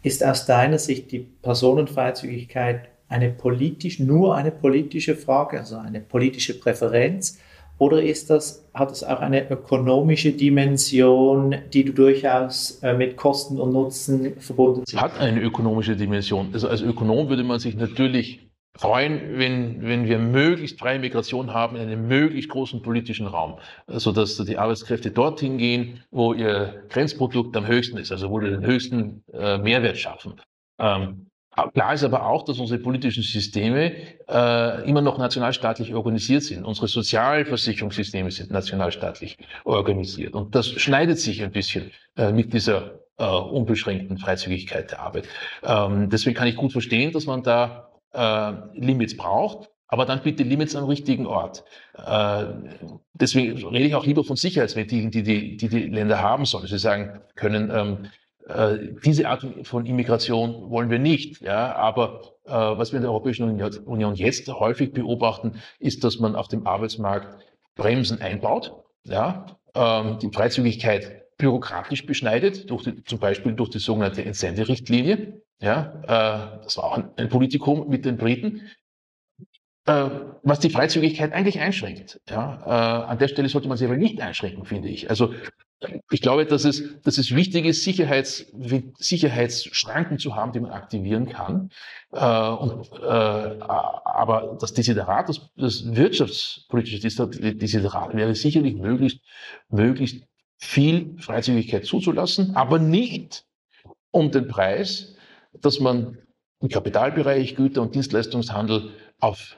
Ist 0.02 0.24
aus 0.24 0.44
deiner 0.46 0.78
Sicht 0.78 1.10
die 1.10 1.20
Personenfreizügigkeit 1.20 2.88
eine 3.08 3.30
politisch, 3.30 3.98
nur 4.00 4.36
eine 4.36 4.50
politische 4.50 5.16
Frage, 5.16 5.58
also 5.58 5.76
eine 5.76 6.00
politische 6.00 6.58
Präferenz? 6.58 7.38
Oder 7.80 8.02
ist 8.02 8.28
das, 8.28 8.68
hat 8.74 8.90
es 8.90 9.02
auch 9.02 9.20
eine 9.20 9.50
ökonomische 9.50 10.32
Dimension, 10.32 11.54
die 11.72 11.82
du 11.82 11.94
durchaus 11.94 12.78
äh, 12.82 12.92
mit 12.92 13.16
Kosten 13.16 13.58
und 13.58 13.72
Nutzen 13.72 14.38
verbunden 14.38 14.82
siehst? 14.84 15.00
Hat 15.00 15.18
eine 15.18 15.40
ökonomische 15.40 15.96
Dimension. 15.96 16.50
Also 16.52 16.68
als 16.68 16.82
Ökonom 16.82 17.30
würde 17.30 17.42
man 17.42 17.58
sich 17.58 17.76
natürlich 17.76 18.50
freuen, 18.76 19.38
wenn, 19.38 19.80
wenn 19.80 20.04
wir 20.04 20.18
möglichst 20.18 20.78
freie 20.78 20.98
Migration 20.98 21.54
haben 21.54 21.76
in 21.76 21.82
einem 21.82 22.06
möglichst 22.06 22.50
großen 22.50 22.82
politischen 22.82 23.26
Raum, 23.26 23.54
sodass 23.86 24.36
die 24.36 24.58
Arbeitskräfte 24.58 25.10
dorthin 25.10 25.56
gehen, 25.56 26.02
wo 26.10 26.34
ihr 26.34 26.82
Grenzprodukt 26.90 27.56
am 27.56 27.66
höchsten 27.66 27.96
ist, 27.96 28.12
also 28.12 28.28
wo 28.28 28.42
wir 28.42 28.50
den 28.50 28.66
höchsten 28.66 29.24
äh, 29.32 29.56
Mehrwert 29.56 29.96
schaffen. 29.96 30.34
Ähm, 30.78 31.29
Klar 31.74 31.94
ist 31.94 32.04
aber 32.04 32.26
auch, 32.26 32.44
dass 32.44 32.58
unsere 32.58 32.80
politischen 32.80 33.22
Systeme 33.22 33.92
äh, 34.28 34.88
immer 34.88 35.00
noch 35.02 35.18
nationalstaatlich 35.18 35.94
organisiert 35.94 36.44
sind. 36.44 36.64
Unsere 36.64 36.86
Sozialversicherungssysteme 36.86 38.30
sind 38.30 38.50
nationalstaatlich 38.50 39.36
organisiert. 39.64 40.34
Und 40.34 40.54
das 40.54 40.68
schneidet 40.68 41.18
sich 41.18 41.42
ein 41.42 41.50
bisschen 41.50 41.90
äh, 42.16 42.32
mit 42.32 42.52
dieser 42.52 43.00
äh, 43.18 43.24
unbeschränkten 43.24 44.16
Freizügigkeit 44.18 44.92
der 44.92 45.00
Arbeit. 45.00 45.28
Ähm, 45.64 46.08
deswegen 46.08 46.36
kann 46.36 46.46
ich 46.46 46.56
gut 46.56 46.72
verstehen, 46.72 47.12
dass 47.12 47.26
man 47.26 47.42
da 47.42 47.90
äh, 48.12 48.52
Limits 48.74 49.16
braucht. 49.16 49.70
Aber 49.92 50.06
dann 50.06 50.22
bitte 50.22 50.44
Limits 50.44 50.76
am 50.76 50.84
richtigen 50.84 51.26
Ort. 51.26 51.64
Äh, 51.94 52.44
deswegen 53.12 53.56
rede 53.66 53.86
ich 53.86 53.96
auch 53.96 54.06
lieber 54.06 54.22
von 54.22 54.36
Sicherheitsventilen, 54.36 55.10
die 55.10 55.24
die, 55.24 55.56
die, 55.56 55.68
die 55.68 55.88
Länder 55.88 56.22
haben 56.22 56.44
sollen. 56.44 56.68
Sie 56.68 56.78
sagen 56.78 57.20
können, 57.34 57.72
ähm, 57.74 57.98
äh, 58.04 58.08
diese 59.04 59.28
Art 59.28 59.46
von 59.62 59.86
Immigration 59.86 60.70
wollen 60.70 60.90
wir 60.90 60.98
nicht. 60.98 61.40
Ja, 61.40 61.74
aber 61.76 62.22
äh, 62.44 62.52
was 62.52 62.92
wir 62.92 62.96
in 62.96 63.02
der 63.02 63.10
Europäischen 63.10 63.44
Union 63.44 64.14
jetzt 64.14 64.48
häufig 64.48 64.92
beobachten, 64.92 65.60
ist, 65.78 66.04
dass 66.04 66.18
man 66.18 66.36
auf 66.36 66.48
dem 66.48 66.66
Arbeitsmarkt 66.66 67.44
Bremsen 67.76 68.20
einbaut. 68.20 68.74
Ja, 69.04 69.46
ähm, 69.74 70.18
die 70.20 70.30
Freizügigkeit 70.30 71.36
bürokratisch 71.38 72.04
beschneidet, 72.06 72.68
die, 72.70 73.04
zum 73.04 73.18
Beispiel 73.18 73.54
durch 73.54 73.70
die 73.70 73.78
sogenannte 73.78 74.24
Entsenderichtlinie. 74.24 75.42
Ja, 75.60 76.02
äh, 76.02 76.62
das 76.62 76.76
war 76.76 76.84
auch 76.84 76.98
ein, 76.98 77.10
ein 77.16 77.28
Politikum 77.28 77.88
mit 77.88 78.04
den 78.04 78.16
Briten, 78.16 78.62
äh, 79.86 80.10
was 80.42 80.60
die 80.60 80.70
Freizügigkeit 80.70 81.32
eigentlich 81.32 81.60
einschränkt. 81.60 82.20
Ja, 82.28 82.62
äh, 82.66 83.10
an 83.10 83.18
der 83.18 83.28
Stelle 83.28 83.48
sollte 83.48 83.68
man 83.68 83.76
sie 83.76 83.86
aber 83.86 83.96
nicht 83.96 84.20
einschränken, 84.20 84.64
finde 84.64 84.88
ich. 84.88 85.08
Also 85.08 85.34
ich 86.10 86.20
glaube, 86.20 86.44
dass 86.44 86.64
es, 86.64 87.00
dass 87.02 87.18
es 87.18 87.34
wichtig 87.34 87.64
ist, 87.64 87.84
Sicherheits, 87.84 88.46
Sicherheitsschranken 88.98 90.18
zu 90.18 90.36
haben, 90.36 90.52
die 90.52 90.60
man 90.60 90.72
aktivieren 90.72 91.28
kann. 91.28 91.70
Äh, 92.12 92.18
und, 92.18 92.90
äh, 93.00 93.04
aber 93.04 94.56
das 94.60 94.74
Desiderat, 94.74 95.28
das, 95.28 95.50
das 95.56 95.94
wirtschaftspolitische 95.94 97.00
Desiderat 97.00 98.14
wäre 98.14 98.34
sicherlich 98.34 98.74
möglichst, 98.74 99.20
möglichst 99.68 100.24
viel 100.58 101.16
Freizügigkeit 101.18 101.86
zuzulassen, 101.86 102.54
aber 102.54 102.78
nicht 102.78 103.46
um 104.10 104.30
den 104.30 104.48
Preis, 104.48 105.14
dass 105.52 105.80
man 105.80 106.18
im 106.60 106.68
Kapitalbereich, 106.68 107.56
Güter- 107.56 107.80
und 107.80 107.94
Dienstleistungshandel 107.94 108.90
auf 109.18 109.56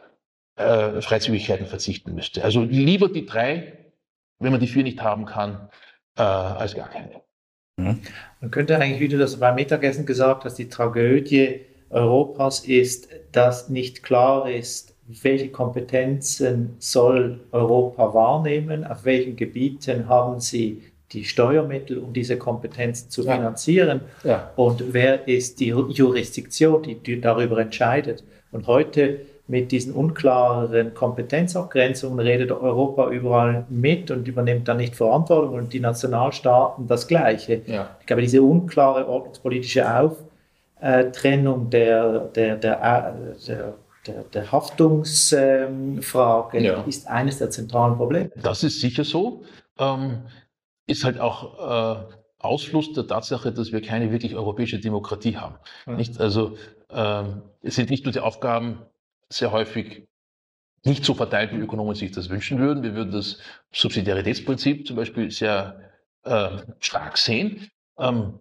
äh, 0.55 1.01
Freizügigkeiten 1.01 1.67
verzichten 1.67 2.15
müsste. 2.15 2.45
Also 2.45 2.63
lieber 2.63 3.09
die 3.09 3.27
drei, 3.27 3.93
wenn 4.39 4.53
man 4.53 4.61
die 4.61 4.69
vier 4.69 4.85
nicht 4.85 5.01
haben 5.01 5.25
kann, 5.25 5.69
äh, 6.17 6.23
als 6.23 6.75
gar 6.75 6.89
keine. 6.89 7.23
Mhm. 7.77 8.01
Man 8.41 8.51
könnte 8.51 8.79
eigentlich, 8.79 9.01
wie 9.01 9.09
du 9.09 9.19
das 9.19 9.39
beim 9.39 9.55
Mittagessen 9.55 10.07
gesagt 10.07 10.45
hast, 10.45 10.57
die 10.57 10.69
Tragödie 10.69 11.63
Europas 11.91 12.61
ist, 12.61 13.09
dass 13.33 13.69
nicht 13.69 14.03
klar 14.03 14.51
ist, 14.51 14.97
welche 15.07 15.51
Kompetenzen 15.51 16.77
soll 16.79 17.41
Europa 17.51 18.15
wahrnehmen, 18.15 18.85
auf 18.85 19.05
welchen 19.05 19.37
Gebieten 19.37 20.09
haben 20.09 20.41
sie 20.41 20.83
die 21.13 21.25
Steuermittel, 21.25 21.99
um 21.99 22.13
diese 22.13 22.39
Kompetenzen 22.39 23.11
zu 23.11 23.23
ja. 23.23 23.35
finanzieren 23.35 24.01
ja. 24.25 24.51
und 24.57 24.95
wer 24.95 25.29
ist 25.29 25.61
die 25.61 25.69
Jurisdiktion, 25.69 26.83
die, 26.83 26.95
die 26.95 27.21
darüber 27.21 27.59
entscheidet. 27.59 28.25
Und 28.51 28.67
heute 28.67 29.21
mit 29.49 29.73
diesen 29.73 29.93
unklaren 29.93 30.95
Kompetenzabgrenzungen 30.95 32.21
redet 32.21 32.53
Europa 32.53 33.11
überall 33.11 33.67
mit 33.69 34.11
und 34.11 34.29
übernimmt 34.29 34.69
dann 34.69 34.79
nicht 34.79 34.97
Verantwortung 34.97 35.55
und 35.55 35.73
die 35.73 35.81
Nationalstaaten 35.81 36.87
das 36.87 37.09
Gleiche. 37.09 37.63
Ja. 37.67 37.97
Ich 38.01 38.07
glaube, 38.07 38.23
diese 38.23 38.43
unklare 38.43 39.09
ordnungspolitische 39.09 39.85
Auftrennung 40.81 41.71
der, 41.71 42.21
der, 42.21 42.57
der, 42.57 43.15
der 43.47 43.75
der, 44.07 44.23
der 44.25 44.51
Haftungsfrage 44.51 46.61
ja. 46.61 46.83
ist 46.83 47.07
eines 47.09 47.39
der 47.39 47.51
zentralen 47.51 47.97
Probleme. 47.97 48.31
Das 48.37 48.65
ist 48.65 48.81
sicher 48.81 49.05
so. 49.05 49.45
Ähm, 49.79 50.23
ist 50.87 51.05
halt 51.05 51.21
auch 51.21 52.01
äh, 52.01 52.03
Ausfluss 52.39 52.93
der 52.93 53.07
Tatsache, 53.07 53.53
dass 53.53 53.73
wir 53.73 53.81
keine 53.81 54.11
wirklich 54.11 54.35
europäische 54.35 54.81
Demokratie 54.81 55.37
haben. 55.37 55.55
Ja. 55.87 55.95
Nicht? 55.95 56.21
Also 56.21 56.57
ähm, 56.91 57.43
es 57.63 57.77
sind 57.77 57.91
nicht 57.91 58.05
nur 58.05 58.13
die 58.13 58.21
Aufgaben 58.21 58.81
sehr 59.33 59.53
häufig 59.53 60.07
nicht 60.85 61.05
so 61.05 61.15
verteilt, 61.15 61.53
wie 61.53 61.59
Ökonomen 61.59 61.95
sich 61.95 62.11
das 62.11 62.29
wünschen 62.29 62.59
würden. 62.59 62.83
Wir 62.83 62.95
würden 62.95 63.13
das 63.13 63.39
Subsidiaritätsprinzip 63.73 64.87
zum 64.87 64.97
Beispiel 64.97 65.31
sehr 65.31 65.93
äh, 66.25 66.59
stark 66.81 67.19
sehen. 67.19 67.71
Ähm, 67.99 68.41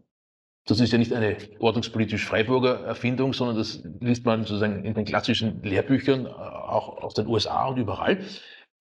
das 0.66 0.80
ist 0.80 0.92
ja 0.92 0.98
nicht 0.98 1.14
eine 1.14 1.38
ordnungspolitisch 1.60 2.26
Freiburger 2.26 2.84
Erfindung, 2.84 3.34
sondern 3.34 3.58
das 3.58 3.84
liest 4.00 4.26
man 4.26 4.42
sozusagen 4.42 4.86
in 4.86 4.94
den 4.94 5.06
klassischen 5.06 5.62
Lehrbüchern, 5.64 6.26
äh, 6.26 6.30
auch 6.30 7.02
aus 7.02 7.14
den 7.14 7.28
USA 7.28 7.68
und 7.68 7.78
überall. 7.78 8.20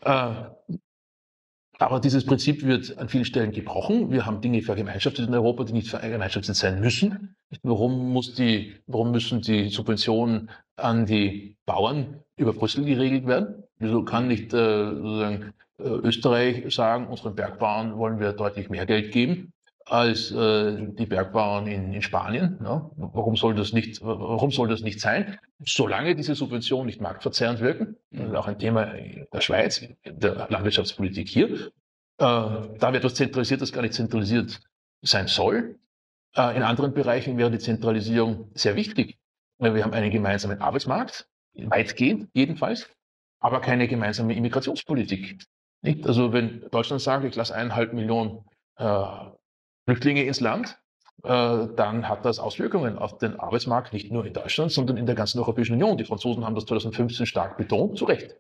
Äh, 0.01 0.35
aber 1.79 1.99
dieses 1.99 2.27
Prinzip 2.27 2.63
wird 2.63 2.99
an 2.99 3.09
vielen 3.09 3.25
Stellen 3.25 3.53
gebrochen. 3.53 4.11
Wir 4.11 4.27
haben 4.27 4.43
Dinge 4.43 4.61
vergemeinschaftet 4.61 5.27
in 5.27 5.35
Europa, 5.35 5.65
die 5.65 5.73
nicht 5.73 5.89
vergemeinschaftet 5.89 6.55
sein 6.55 6.81
müssen. 6.81 7.35
Warum, 7.63 8.13
muss 8.13 8.35
die, 8.35 8.77
warum 8.87 9.13
müssen 9.13 9.41
die 9.41 9.71
Subventionen 9.71 10.51
an 10.81 11.07
die 11.07 11.57
Bauern 11.67 12.23
über 12.37 12.53
Brüssel 12.53 12.85
geregelt 12.85 13.27
werden? 13.27 13.65
Wieso 13.79 14.05
kann 14.05 14.29
nicht 14.29 14.53
äh, 14.53 14.85
sozusagen, 14.87 15.55
äh, 15.79 15.83
Österreich 15.83 16.75
sagen, 16.75 17.07
unseren 17.07 17.35
Bergbauern 17.35 17.97
wollen 17.97 18.21
wir 18.21 18.33
deutlich 18.33 18.69
mehr 18.71 18.87
Geld 18.87 19.13
geben 19.13 19.53
als 19.87 20.31
äh, 20.31 20.87
die 20.93 21.07
Bergbauern 21.07 21.67
in, 21.67 21.93
in 21.93 22.03
Spanien? 22.03 22.59
Ja? 22.63 22.91
Warum, 22.97 23.37
soll 23.37 23.55
das 23.55 23.73
nicht, 23.73 24.01
warum 24.03 24.51
soll 24.51 24.69
das 24.69 24.83
nicht 24.83 25.01
sein? 25.01 25.39
Solange 25.65 26.15
diese 26.15 26.35
Subventionen 26.35 26.87
nicht 26.87 27.01
marktverzerrend 27.01 27.61
wirken, 27.61 27.97
das 28.11 28.29
ist 28.29 28.35
auch 28.35 28.49
ein 28.49 28.59
Thema 28.59 28.93
der 29.33 29.41
Schweiz, 29.41 29.83
der 30.05 30.49
Landwirtschaftspolitik 30.51 31.29
hier, 31.29 31.71
äh, 32.21 32.25
da 32.79 32.93
wird 32.93 32.97
etwas 32.97 33.15
zentralisiert, 33.15 33.63
das 33.63 33.73
gar 33.73 33.81
nicht 33.81 33.95
zentralisiert 33.95 34.61
sein 35.01 35.27
soll. 35.27 35.79
Äh, 36.37 36.57
in 36.57 36.63
anderen 36.63 36.93
Bereichen 36.93 37.39
wäre 37.39 37.51
die 37.51 37.59
Zentralisierung 37.59 38.51
sehr 38.55 38.77
wichtig. 38.77 39.19
Wir 39.61 39.85
haben 39.85 39.93
einen 39.93 40.11
gemeinsamen 40.11 40.61
Arbeitsmarkt, 40.61 41.29
weitgehend 41.55 42.31
jedenfalls, 42.33 42.89
aber 43.41 43.61
keine 43.61 43.89
gemeinsame 43.89 44.35
Immigrationspolitik. 44.35 45.45
Nicht? 45.83 46.07
Also 46.07 46.33
wenn 46.33 46.69
Deutschland 46.71 47.03
sagt, 47.03 47.25
ich 47.25 47.35
lasse 47.37 47.55
eineinhalb 47.55 47.93
Millionen 47.93 48.45
äh, 48.77 49.05
Flüchtlinge 49.85 50.23
ins 50.23 50.41
Land, 50.41 50.79
äh, 51.25 51.67
dann 51.77 52.09
hat 52.09 52.25
das 52.25 52.39
Auswirkungen 52.39 52.99
auf 52.99 53.19
den 53.19 53.39
Arbeitsmarkt, 53.39 53.93
nicht 53.93 54.11
nur 54.11 54.25
in 54.25 54.33
Deutschland, 54.33 54.73
sondern 54.73 54.97
in 54.97 55.05
der 55.05 55.15
ganzen 55.15 55.39
Europäischen 55.39 55.75
Union. 55.75 55.99
Die 55.99 56.05
Franzosen 56.05 56.45
haben 56.45 56.55
das 56.55 56.65
2015 56.65 57.27
stark 57.27 57.59
betont, 57.59 57.99
zu 57.99 58.07
Recht. 58.07 58.37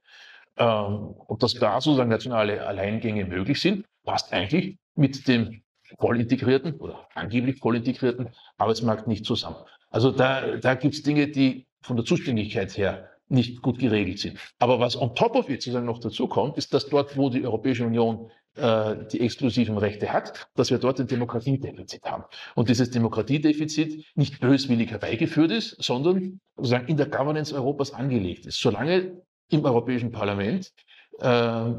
Ähm, 0.56 1.14
und 1.26 1.42
dass 1.42 1.54
da 1.54 1.80
sozusagen 1.80 2.09
nationale 2.09 2.66
Alleingänge 2.66 3.26
möglich 3.26 3.61
sind, 3.61 3.85
passt 4.04 4.33
eigentlich 4.33 4.78
mit 4.94 5.28
dem 5.28 5.62
voll 5.98 6.20
integrierten 6.20 6.74
oder 6.74 7.09
angeblich 7.14 7.59
voll 7.59 7.76
integrierten 7.76 8.30
Arbeitsmarkt 8.56 9.06
nicht 9.06 9.26
zusammen. 9.26 9.56
Also 9.90 10.11
da, 10.11 10.57
da 10.57 10.74
gibt 10.74 10.94
es 10.94 11.03
Dinge, 11.03 11.29
die 11.29 11.66
von 11.83 11.96
der 11.96 12.05
Zuständigkeit 12.05 12.76
her 12.76 13.11
nicht 13.29 13.62
gut 13.62 13.79
geregelt 13.79 14.18
sind. 14.18 14.38
Aber 14.59 14.81
was 14.81 15.00
on 15.00 15.14
top 15.14 15.37
of 15.37 15.48
it 15.48 15.62
sozusagen 15.62 15.87
noch 15.87 15.98
dazu 15.98 16.26
kommt, 16.26 16.59
ist, 16.59 16.74
dass 16.74 16.88
dort, 16.88 17.16
wo 17.16 17.31
die 17.31 17.44
Europäische 17.44 17.87
Union 17.87 18.31
äh, 18.57 18.96
die 19.12 19.20
exklusiven 19.20 19.79
Rechte 19.79 20.12
hat, 20.12 20.48
dass 20.57 20.70
wir 20.70 20.79
dort 20.79 21.00
ein 21.00 21.07
Demokratiedefizit 21.07 22.05
haben. 22.05 22.24
Und 22.57 22.68
dieses 22.68 22.90
Demokratiedefizit 22.90 24.05
nicht 24.16 24.40
böswillig 24.40 24.90
herbeigeführt 24.90 25.53
ist, 25.53 25.83
sondern 25.83 26.40
sozusagen 26.57 26.88
in 26.88 26.96
der 26.96 27.07
Governance 27.07 27.55
Europas 27.55 27.92
angelegt 27.92 28.46
ist. 28.46 28.61
Solange 28.61 29.22
im 29.50 29.64
Europäischen 29.64 30.11
Parlament 30.11 30.72
äh, 31.20 31.72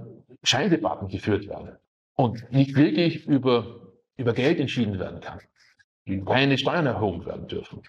Scheindebatten 0.43 1.09
geführt 1.09 1.47
werden 1.47 1.77
und 2.15 2.49
nicht 2.51 2.75
wirklich 2.75 3.25
über, 3.25 3.93
über 4.15 4.33
Geld 4.33 4.59
entschieden 4.59 4.99
werden 4.99 5.19
kann, 5.19 5.39
keine 6.25 6.57
Steuern 6.57 6.85
erhoben 6.85 7.25
werden 7.25 7.47
dürfen, 7.47 7.81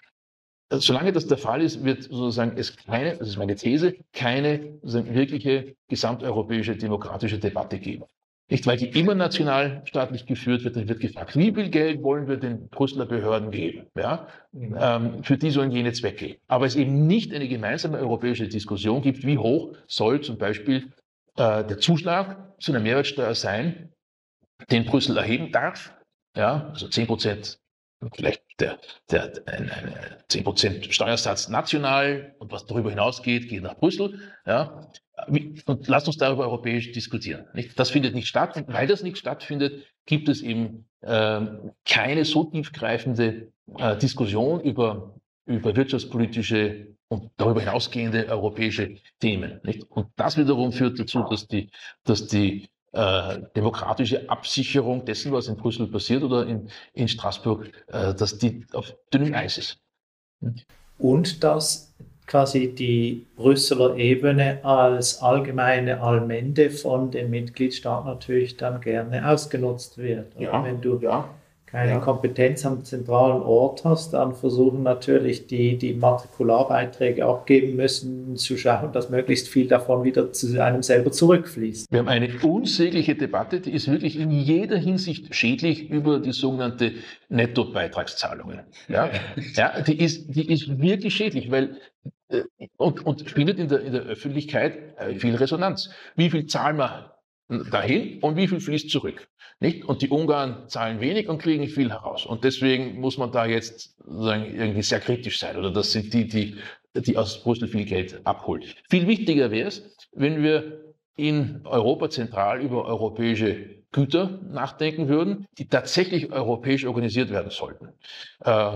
Solange 0.79 1.11
das 1.11 1.27
der 1.27 1.37
Fall 1.37 1.61
ist, 1.61 1.83
wird 1.83 2.03
sozusagen 2.03 2.57
es 2.57 2.75
keine, 2.75 3.17
das 3.17 3.27
ist 3.27 3.37
meine 3.37 3.55
These, 3.55 3.95
keine 4.13 4.79
wirkliche 4.81 5.75
gesamteuropäische 5.89 6.75
demokratische 6.75 7.37
Debatte 7.37 7.79
geben. 7.79 8.05
Nicht, 8.49 8.67
weil 8.67 8.77
die 8.77 8.87
immer 8.87 9.15
nationalstaatlich 9.15 10.25
geführt 10.25 10.63
wird, 10.63 10.75
dann 10.75 10.87
wird 10.87 10.99
gefragt, 10.99 11.35
wie 11.37 11.53
viel 11.53 11.69
Geld 11.69 12.03
wollen 12.03 12.27
wir 12.27 12.37
den 12.37 12.67
Brüsseler 12.67 13.05
Behörden 13.05 13.51
geben, 13.51 13.87
ja, 13.97 14.27
mhm. 14.51 14.77
ähm, 14.79 15.23
für 15.23 15.37
diese 15.37 15.61
und 15.61 15.71
jene 15.71 15.93
Zwecke. 15.93 16.37
Aber 16.47 16.65
es 16.65 16.75
eben 16.75 17.07
nicht 17.07 17.33
eine 17.33 17.47
gemeinsame 17.47 17.97
europäische 17.97 18.47
Diskussion 18.47 19.01
gibt, 19.01 19.25
wie 19.25 19.37
hoch 19.37 19.75
soll 19.87 20.21
zum 20.21 20.37
Beispiel 20.37 20.91
äh, 21.37 21.63
der 21.63 21.79
Zuschlag 21.79 22.53
zu 22.59 22.73
einer 22.73 22.81
Mehrwertsteuer 22.81 23.33
sein, 23.33 23.93
den 24.69 24.85
Brüssel 24.85 25.17
erheben 25.17 25.51
darf, 25.51 25.93
ja, 26.35 26.69
also 26.69 26.87
10 26.87 27.07
Prozent 27.07 27.59
vielleicht 28.13 28.43
der, 28.59 28.79
der, 29.09 29.31
ein, 29.45 29.69
ein 29.69 30.17
10% 30.29 30.91
Steuersatz 30.91 31.49
national 31.49 32.35
und 32.39 32.51
was 32.51 32.65
darüber 32.65 32.89
hinausgeht, 32.89 33.49
geht 33.49 33.63
nach 33.63 33.75
Brüssel. 33.75 34.19
Ja, 34.45 34.89
und 35.65 35.87
lasst 35.87 36.07
uns 36.07 36.17
darüber 36.17 36.43
europäisch 36.43 36.91
diskutieren. 36.91 37.45
Nicht? 37.53 37.79
Das 37.79 37.89
findet 37.89 38.15
nicht 38.15 38.27
statt. 38.27 38.57
Und 38.57 38.73
weil 38.73 38.87
das 38.87 39.03
nicht 39.03 39.17
stattfindet, 39.17 39.85
gibt 40.05 40.27
es 40.27 40.41
eben 40.41 40.85
äh, 41.01 41.41
keine 41.85 42.25
so 42.25 42.45
tiefgreifende 42.45 43.51
äh, 43.77 43.97
Diskussion 43.97 44.61
über, 44.61 45.15
über 45.45 45.75
wirtschaftspolitische 45.75 46.87
und 47.07 47.31
darüber 47.37 47.59
hinausgehende 47.59 48.27
europäische 48.27 48.95
Themen. 49.19 49.59
Nicht? 49.63 49.83
Und 49.83 50.07
das 50.15 50.37
wiederum 50.37 50.71
führt 50.71 50.99
dazu, 50.99 51.23
dass 51.29 51.47
die, 51.47 51.69
dass 52.03 52.27
die 52.27 52.69
äh, 52.93 53.41
demokratische 53.55 54.29
Absicherung 54.29 55.03
dessen, 55.05 55.31
was 55.31 55.47
in 55.47 55.55
Brüssel 55.55 55.87
passiert 55.87 56.23
oder 56.23 56.45
in, 56.45 56.69
in 56.93 57.07
Straßburg, 57.07 57.71
äh, 57.87 58.13
dass 58.13 58.37
die 58.37 58.65
auf 58.73 58.95
dünnem 59.13 59.33
Eis 59.33 59.57
ist. 59.57 59.77
Und 60.97 61.43
dass 61.43 61.93
quasi 62.27 62.73
die 62.73 63.27
Brüsseler 63.35 63.95
Ebene 63.97 64.63
als 64.63 65.21
allgemeine 65.21 66.01
Allmende 66.01 66.69
von 66.69 67.11
den 67.11 67.29
Mitgliedstaaten 67.29 68.07
natürlich 68.07 68.57
dann 68.57 68.79
gerne 68.79 69.27
ausgenutzt 69.27 69.97
wird. 69.97 70.39
Ja, 70.39 70.63
wenn 70.63 70.81
du 70.81 70.99
ja. 70.99 71.29
Keine 71.73 71.93
ja. 71.93 71.99
Kompetenz 71.99 72.67
am 72.67 72.83
zentralen 72.83 73.41
Ort 73.41 73.83
hast, 73.83 74.13
dann 74.13 74.35
versuchen 74.35 74.83
natürlich 74.83 75.47
die, 75.47 75.75
die 75.75 75.95
Matrikularbeiträge 75.95 77.25
abgeben 77.25 77.75
müssen, 77.75 78.35
zu 78.35 78.57
schauen, 78.57 78.91
dass 78.91 79.09
möglichst 79.09 79.47
viel 79.47 79.67
davon 79.67 80.03
wieder 80.03 80.31
zu 80.31 80.63
einem 80.63 80.83
selber 80.83 81.11
zurückfließt. 81.11 81.91
Wir 81.91 81.99
haben 81.99 82.09
eine 82.09 82.29
unsägliche 82.43 83.15
Debatte, 83.15 83.59
die 83.59 83.71
ist 83.71 83.89
wirklich 83.89 84.19
in 84.19 84.29
jeder 84.29 84.77
Hinsicht 84.77 85.33
schädlich 85.33 85.89
über 85.89 86.19
die 86.19 86.31
sogenannte 86.31 86.91
Nettobeitragszahlungen. 87.29 88.59
Ja, 88.87 89.09
ja 89.55 89.81
die, 89.81 89.99
ist, 89.99 90.27
die 90.27 90.53
ist 90.53 90.79
wirklich 90.79 91.15
schädlich, 91.15 91.49
weil 91.49 91.77
äh, 92.29 92.43
und, 92.77 93.03
und 93.03 93.27
findet 93.27 93.57
in 93.57 93.69
der, 93.69 93.81
in 93.81 93.93
der 93.93 94.03
Öffentlichkeit 94.03 94.77
äh, 94.99 95.15
viel 95.15 95.33
Resonanz. 95.33 95.89
Wie 96.15 96.29
viel 96.29 96.45
zahlen 96.45 96.77
wir 96.77 97.12
dahin 97.47 98.19
und 98.19 98.35
wie 98.35 98.47
viel 98.47 98.59
fließt 98.59 98.89
zurück. 98.89 99.27
Nicht? 99.59 99.85
Und 99.85 100.01
die 100.01 100.09
Ungarn 100.09 100.67
zahlen 100.67 100.99
wenig 100.99 101.29
und 101.29 101.37
kriegen 101.37 101.67
viel 101.67 101.89
heraus. 101.89 102.25
Und 102.25 102.43
deswegen 102.43 102.99
muss 102.99 103.17
man 103.17 103.31
da 103.31 103.45
jetzt 103.45 103.95
sagen, 104.05 104.45
irgendwie 104.55 104.81
sehr 104.81 104.99
kritisch 104.99 105.39
sein. 105.39 105.57
Oder 105.57 105.71
das 105.71 105.91
sind 105.91 106.13
die, 106.13 106.27
die, 106.27 106.57
die 106.95 107.17
aus 107.17 107.43
Brüssel 107.43 107.67
viel 107.67 107.85
Geld 107.85 108.25
abholen. 108.25 108.63
Viel 108.89 109.07
wichtiger 109.07 109.51
wäre 109.51 109.67
es, 109.67 109.95
wenn 110.13 110.43
wir 110.43 110.95
in 111.15 111.61
Europa 111.65 112.09
zentral 112.09 112.61
über 112.61 112.85
europäische 112.85 113.83
Güter 113.91 114.39
nachdenken 114.49 115.07
würden, 115.07 115.45
die 115.57 115.67
tatsächlich 115.67 116.31
europäisch 116.31 116.85
organisiert 116.85 117.29
werden 117.29 117.51
sollten. 117.51 117.89
Äh, 118.43 118.71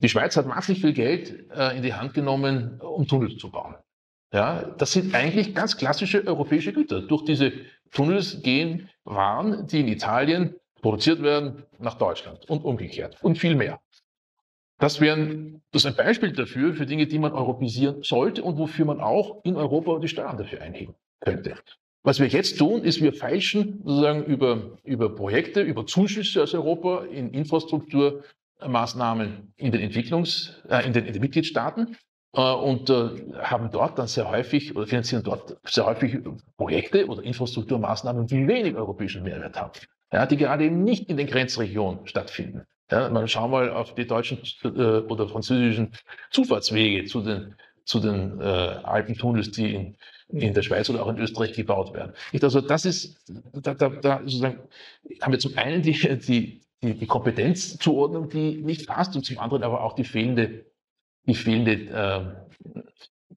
die 0.00 0.08
Schweiz 0.08 0.36
hat 0.36 0.46
massiv 0.46 0.80
viel 0.80 0.92
Geld 0.92 1.50
äh, 1.52 1.76
in 1.76 1.82
die 1.82 1.94
Hand 1.94 2.14
genommen, 2.14 2.80
um 2.80 3.06
Tunnels 3.06 3.36
zu 3.36 3.50
bauen. 3.50 3.76
Ja, 4.32 4.62
das 4.76 4.92
sind 4.92 5.14
eigentlich 5.14 5.54
ganz 5.54 5.76
klassische 5.76 6.26
europäische 6.26 6.72
Güter. 6.72 7.00
Durch 7.00 7.24
diese 7.24 7.52
Tunnels 7.90 8.42
gehen 8.42 8.90
Waren, 9.04 9.66
die 9.66 9.80
in 9.80 9.88
Italien 9.88 10.54
produziert 10.82 11.22
werden, 11.22 11.64
nach 11.78 11.94
Deutschland 11.94 12.44
und 12.48 12.64
umgekehrt 12.64 13.16
und 13.22 13.38
viel 13.38 13.54
mehr. 13.54 13.80
Das, 14.78 15.00
wären, 15.00 15.62
das 15.72 15.86
ein 15.86 15.96
Beispiel 15.96 16.32
dafür, 16.32 16.74
für 16.74 16.84
Dinge, 16.86 17.06
die 17.06 17.18
man 17.18 17.32
europäisieren 17.32 18.02
sollte 18.02 18.44
und 18.44 18.58
wofür 18.58 18.84
man 18.84 19.00
auch 19.00 19.42
in 19.44 19.56
Europa 19.56 19.98
die 19.98 20.08
Steuern 20.08 20.36
dafür 20.36 20.60
einheben 20.62 20.94
könnte. 21.20 21.54
Was 22.04 22.20
wir 22.20 22.28
jetzt 22.28 22.58
tun, 22.58 22.84
ist, 22.84 23.02
wir 23.02 23.12
feilschen 23.12 23.82
sozusagen 23.84 24.24
über, 24.24 24.78
über 24.84 25.12
Projekte, 25.14 25.62
über 25.62 25.84
Zuschüsse 25.84 26.44
aus 26.44 26.54
Europa 26.54 27.06
in 27.06 27.30
Infrastrukturmaßnahmen 27.30 29.52
in 29.56 29.72
den 29.72 29.80
Entwicklungs, 29.80 30.62
äh, 30.68 30.86
in, 30.86 30.92
den, 30.92 31.06
in 31.06 31.12
den 31.12 31.20
Mitgliedstaaten 31.20 31.96
und 32.32 32.90
äh, 32.90 33.10
haben 33.40 33.70
dort 33.70 33.98
dann 33.98 34.06
sehr 34.06 34.30
häufig 34.30 34.76
oder 34.76 34.86
finanzieren 34.86 35.22
dort 35.22 35.56
sehr 35.64 35.86
häufig 35.86 36.18
Projekte 36.56 37.06
oder 37.06 37.22
Infrastrukturmaßnahmen, 37.22 38.26
die 38.26 38.46
wenig 38.46 38.76
europäischen 38.76 39.22
Mehrwert 39.22 39.58
haben, 39.58 39.72
ja, 40.12 40.26
die 40.26 40.36
gerade 40.36 40.64
eben 40.64 40.84
nicht 40.84 41.08
in 41.08 41.16
den 41.16 41.26
Grenzregionen 41.26 42.06
stattfinden. 42.06 42.66
Ja, 42.90 43.08
man 43.08 43.28
schau 43.28 43.48
mal 43.48 43.70
auf 43.70 43.94
die 43.94 44.06
deutschen 44.06 44.38
äh, 44.64 44.68
oder 44.68 45.28
französischen 45.28 45.92
Zufahrtswege 46.30 47.04
zu 47.04 47.20
den, 47.22 47.54
zu 47.84 48.00
den 48.00 48.40
äh, 48.40 48.44
Alpentunnels, 48.44 49.50
die 49.50 49.74
in, 49.74 49.96
in 50.28 50.54
der 50.54 50.62
Schweiz 50.62 50.88
oder 50.90 51.02
auch 51.02 51.08
in 51.08 51.18
Österreich 51.18 51.52
gebaut 51.52 51.94
werden. 51.94 52.12
Ich, 52.32 52.42
also 52.42 52.60
das 52.60 52.84
ist, 52.84 53.18
da, 53.52 53.74
da, 53.74 53.88
da 53.88 54.20
sozusagen 54.20 54.60
haben 55.22 55.32
wir 55.32 55.38
zum 55.38 55.56
einen 55.56 55.82
die, 55.82 55.92
die, 55.92 56.60
die, 56.82 56.94
die 56.94 57.06
Kompetenzzuordnung, 57.06 58.28
die 58.28 58.62
nicht 58.62 58.86
passt, 58.86 59.16
und 59.16 59.24
zum 59.24 59.38
anderen 59.38 59.62
aber 59.62 59.82
auch 59.82 59.94
die 59.94 60.04
fehlende 60.04 60.64
die 61.28 61.34
fehlende 61.34 61.72
äh, 61.72 62.82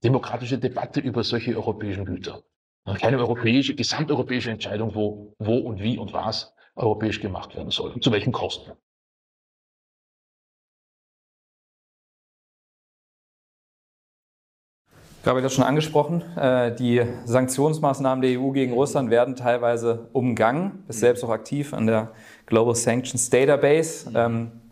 demokratische 0.04 0.58
Debatte 0.58 1.02
über 1.02 1.24
solche 1.24 1.56
europäischen 1.56 2.06
Güter. 2.06 2.42
Keine 3.00 3.20
europäische, 3.20 3.76
gesamteuropäische 3.76 4.50
Entscheidung, 4.50 4.96
wo, 4.96 5.36
wo 5.38 5.58
und 5.58 5.82
wie 5.82 6.00
und 6.00 6.14
was 6.14 6.56
europäisch 6.76 7.20
gemacht 7.20 7.56
werden 7.56 7.70
soll 7.70 7.92
und 7.92 8.04
zu 8.04 8.12
welchen 8.12 8.32
Kosten. 8.32 8.72
Ich 15.22 15.28
habe 15.28 15.44
das 15.44 15.54
schon 15.54 15.64
angesprochen. 15.64 16.24
Äh, 16.36 16.74
die 16.74 17.06
Sanktionsmaßnahmen 17.26 18.24
der 18.24 18.40
EU 18.40 18.50
gegen 18.50 18.74
Russland 18.74 19.12
werden 19.12 19.36
teilweise 19.36 20.10
umgangen. 20.14 20.84
Ist 20.88 21.02
selbst 21.02 21.24
auch 21.24 21.30
aktiv 21.30 21.76
an 21.76 21.86
der 21.86 22.14
Global 22.48 22.74
Sanctions 22.74 23.30
Database. 23.30 24.12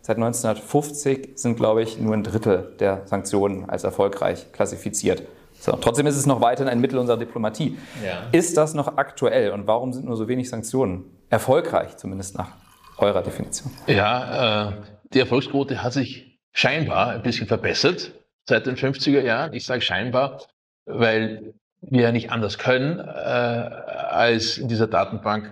Seit 0.02 0.18
1950 0.18 1.32
sind, 1.36 1.56
glaube 1.56 1.84
ich, 1.84 2.00
nur 2.00 2.14
ein 2.14 2.24
Drittel 2.24 2.76
der 2.80 3.06
Sanktionen 3.06 3.70
als 3.70 3.84
erfolgreich 3.84 4.52
klassifiziert. 4.52 5.24
So, 5.60 5.74
trotzdem 5.74 6.08
ist 6.08 6.16
es 6.16 6.26
noch 6.26 6.40
weiterhin 6.40 6.72
ein 6.72 6.80
Mittel 6.80 6.98
unserer 7.00 7.18
Diplomatie. 7.18 7.78
Ja. 8.04 8.24
Ist 8.32 8.56
das 8.56 8.74
noch 8.74 8.98
aktuell 8.98 9.52
und 9.52 9.68
warum 9.68 9.92
sind 9.92 10.06
nur 10.06 10.16
so 10.16 10.28
wenig 10.28 10.50
Sanktionen 10.50 11.04
erfolgreich, 11.30 11.98
zumindest 11.98 12.38
nach 12.38 12.52
eurer 12.98 13.22
Definition? 13.22 13.72
Ja, 13.88 14.70
äh, 14.70 14.74
die 15.14 15.20
Erfolgsquote 15.20 15.84
hat 15.84 15.94
sich 15.94 16.40
scheinbar 16.54 17.10
ein 17.10 17.24
bisschen 17.24 17.48
verbessert 17.48 18.14
seit 18.48 18.68
den 18.68 18.78
50er 18.78 19.22
Jahren. 19.22 19.54
Ich 19.54 19.66
sage 19.66 19.82
scheinbar, 19.82 20.42
weil 20.86 21.54
wir 21.82 22.04
ja 22.04 22.12
nicht 22.12 22.32
anders 22.32 22.58
können, 22.58 23.00
äh, 23.00 23.04
als 23.04 24.58
in 24.58 24.68
dieser 24.68 24.88
Datenbank 24.88 25.52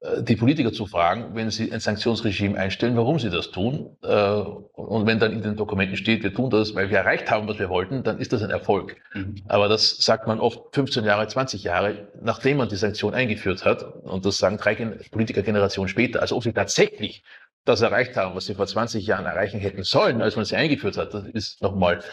die 0.00 0.36
Politiker 0.36 0.72
zu 0.72 0.86
fragen, 0.86 1.34
wenn 1.34 1.50
sie 1.50 1.72
ein 1.72 1.80
Sanktionsregime 1.80 2.56
einstellen, 2.56 2.96
warum 2.96 3.18
sie 3.18 3.30
das 3.30 3.50
tun. 3.50 3.96
Äh, 4.02 4.08
und 4.10 5.06
wenn 5.06 5.18
dann 5.18 5.32
in 5.32 5.42
den 5.42 5.56
Dokumenten 5.56 5.96
steht, 5.96 6.22
wir 6.22 6.32
tun 6.32 6.50
das, 6.50 6.74
weil 6.76 6.88
wir 6.90 6.98
erreicht 6.98 7.30
haben, 7.30 7.48
was 7.48 7.58
wir 7.58 7.68
wollten, 7.68 8.04
dann 8.04 8.18
ist 8.18 8.32
das 8.32 8.42
ein 8.42 8.50
Erfolg. 8.50 8.96
Mhm. 9.14 9.42
Aber 9.48 9.68
das 9.68 9.96
sagt 9.98 10.28
man 10.28 10.38
oft 10.38 10.72
15 10.72 11.04
Jahre, 11.04 11.26
20 11.26 11.64
Jahre, 11.64 12.08
nachdem 12.22 12.58
man 12.58 12.68
die 12.68 12.76
Sanktion 12.76 13.12
eingeführt 13.12 13.64
hat. 13.64 13.82
Und 14.04 14.24
das 14.24 14.38
sagen 14.38 14.56
drei 14.56 14.76
Politikergenerationen 15.10 15.88
später. 15.88 16.20
Also 16.20 16.36
ob 16.36 16.44
sie 16.44 16.52
tatsächlich 16.52 17.24
das 17.64 17.80
erreicht 17.80 18.16
haben, 18.16 18.36
was 18.36 18.46
sie 18.46 18.54
vor 18.54 18.66
20 18.68 19.04
Jahren 19.04 19.26
erreichen 19.26 19.58
hätten 19.58 19.82
sollen, 19.82 20.22
als 20.22 20.36
man 20.36 20.44
sie 20.44 20.54
eingeführt 20.54 20.96
hat, 20.96 21.12
das 21.12 21.24
ist 21.26 21.60
nochmal 21.60 22.04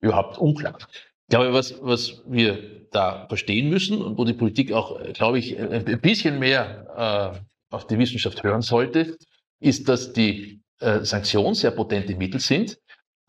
überhaupt 0.00 0.36
unklar. 0.36 0.76
Ich 0.90 1.30
glaube, 1.30 1.54
was, 1.54 1.74
was 1.82 2.22
wir 2.26 2.77
da 2.90 3.26
verstehen 3.28 3.68
müssen 3.68 4.00
und 4.02 4.18
wo 4.18 4.24
die 4.24 4.34
Politik 4.34 4.72
auch, 4.72 5.00
glaube 5.12 5.38
ich, 5.38 5.58
ein 5.58 6.00
bisschen 6.00 6.38
mehr 6.38 7.34
äh, 7.70 7.74
auf 7.74 7.86
die 7.86 7.98
Wissenschaft 7.98 8.42
hören 8.42 8.62
sollte, 8.62 9.16
ist, 9.60 9.88
dass 9.88 10.12
die 10.12 10.60
äh, 10.80 11.00
Sanktionen 11.04 11.54
sehr 11.54 11.70
potente 11.70 12.14
Mittel 12.14 12.40
sind, 12.40 12.78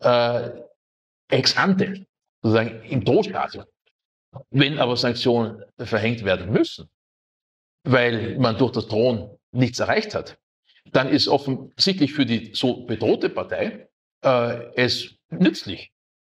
äh, 0.00 0.50
ex 1.28 1.56
ante, 1.56 2.06
sozusagen 2.42 2.82
im 2.84 3.04
Drohstadium. 3.04 3.64
Wenn 4.50 4.78
aber 4.78 4.96
Sanktionen 4.96 5.64
verhängt 5.78 6.24
werden 6.24 6.52
müssen, 6.52 6.88
weil 7.84 8.38
man 8.38 8.56
durch 8.58 8.72
das 8.72 8.86
Drohen 8.86 9.30
nichts 9.52 9.80
erreicht 9.80 10.14
hat, 10.14 10.38
dann 10.92 11.08
ist 11.08 11.28
offensichtlich 11.28 12.12
für 12.12 12.26
die 12.26 12.52
so 12.54 12.84
bedrohte 12.84 13.28
Partei 13.28 13.88
äh, 14.22 14.74
es 14.76 15.16
nützlich, 15.30 15.92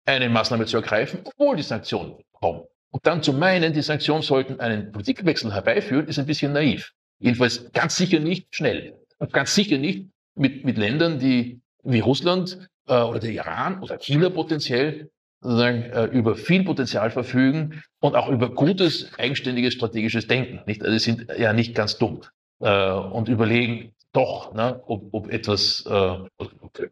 eine 0.06 0.30
Maßnahme 0.30 0.66
zu 0.66 0.78
ergreifen, 0.78 1.22
obwohl 1.24 1.56
die 1.56 1.64
Sanktionen 1.64 2.24
kommen. 2.32 2.64
Und 2.92 3.08
dann 3.08 3.24
zu 3.24 3.34
meinen, 3.34 3.74
die 3.74 3.82
Sanktionen 3.82 4.22
sollten 4.22 4.60
einen 4.60 4.92
Politikwechsel 4.92 5.54
herbeiführen, 5.54 6.08
ist 6.08 6.20
ein 6.20 6.26
bisschen 6.26 6.54
naiv. 6.54 6.92
Jedenfalls 7.20 7.72
ganz 7.72 7.96
sicher 7.96 8.20
nicht 8.20 8.54
schnell. 8.54 8.98
Und 9.18 9.32
ganz 9.32 9.56
sicher 9.56 9.78
nicht 9.78 10.10
mit, 10.36 10.66
mit 10.66 10.78
Ländern, 10.78 11.20
die 11.20 11.62
wie 11.84 12.00
Russland 12.00 12.70
äh, 12.88 12.96
oder 12.96 13.20
der 13.20 13.32
Iran 13.32 13.82
oder 13.82 13.98
China 13.98 14.30
potenziell 14.30 15.10
sozusagen, 15.40 15.84
äh, 15.84 16.06
über 16.06 16.36
viel 16.36 16.64
Potenzial 16.64 17.10
verfügen 17.12 17.82
und 18.00 18.16
auch 18.16 18.30
über 18.30 18.54
gutes, 18.54 19.12
eigenständiges 19.18 19.74
strategisches 19.74 20.28
Denken. 20.28 20.62
Nicht? 20.66 20.84
Also 20.84 20.98
sie 20.98 21.12
sind 21.12 21.28
ja 21.38 21.54
nicht 21.54 21.74
ganz 21.74 21.98
dumm 21.98 22.22
äh, 22.60 22.92
und 22.92 23.30
überlegen 23.30 23.94
doch, 24.14 24.54
ne, 24.54 24.82
ob, 24.88 25.14
ob 25.14 25.32
etwas 25.32 25.86
äh, 25.88 26.18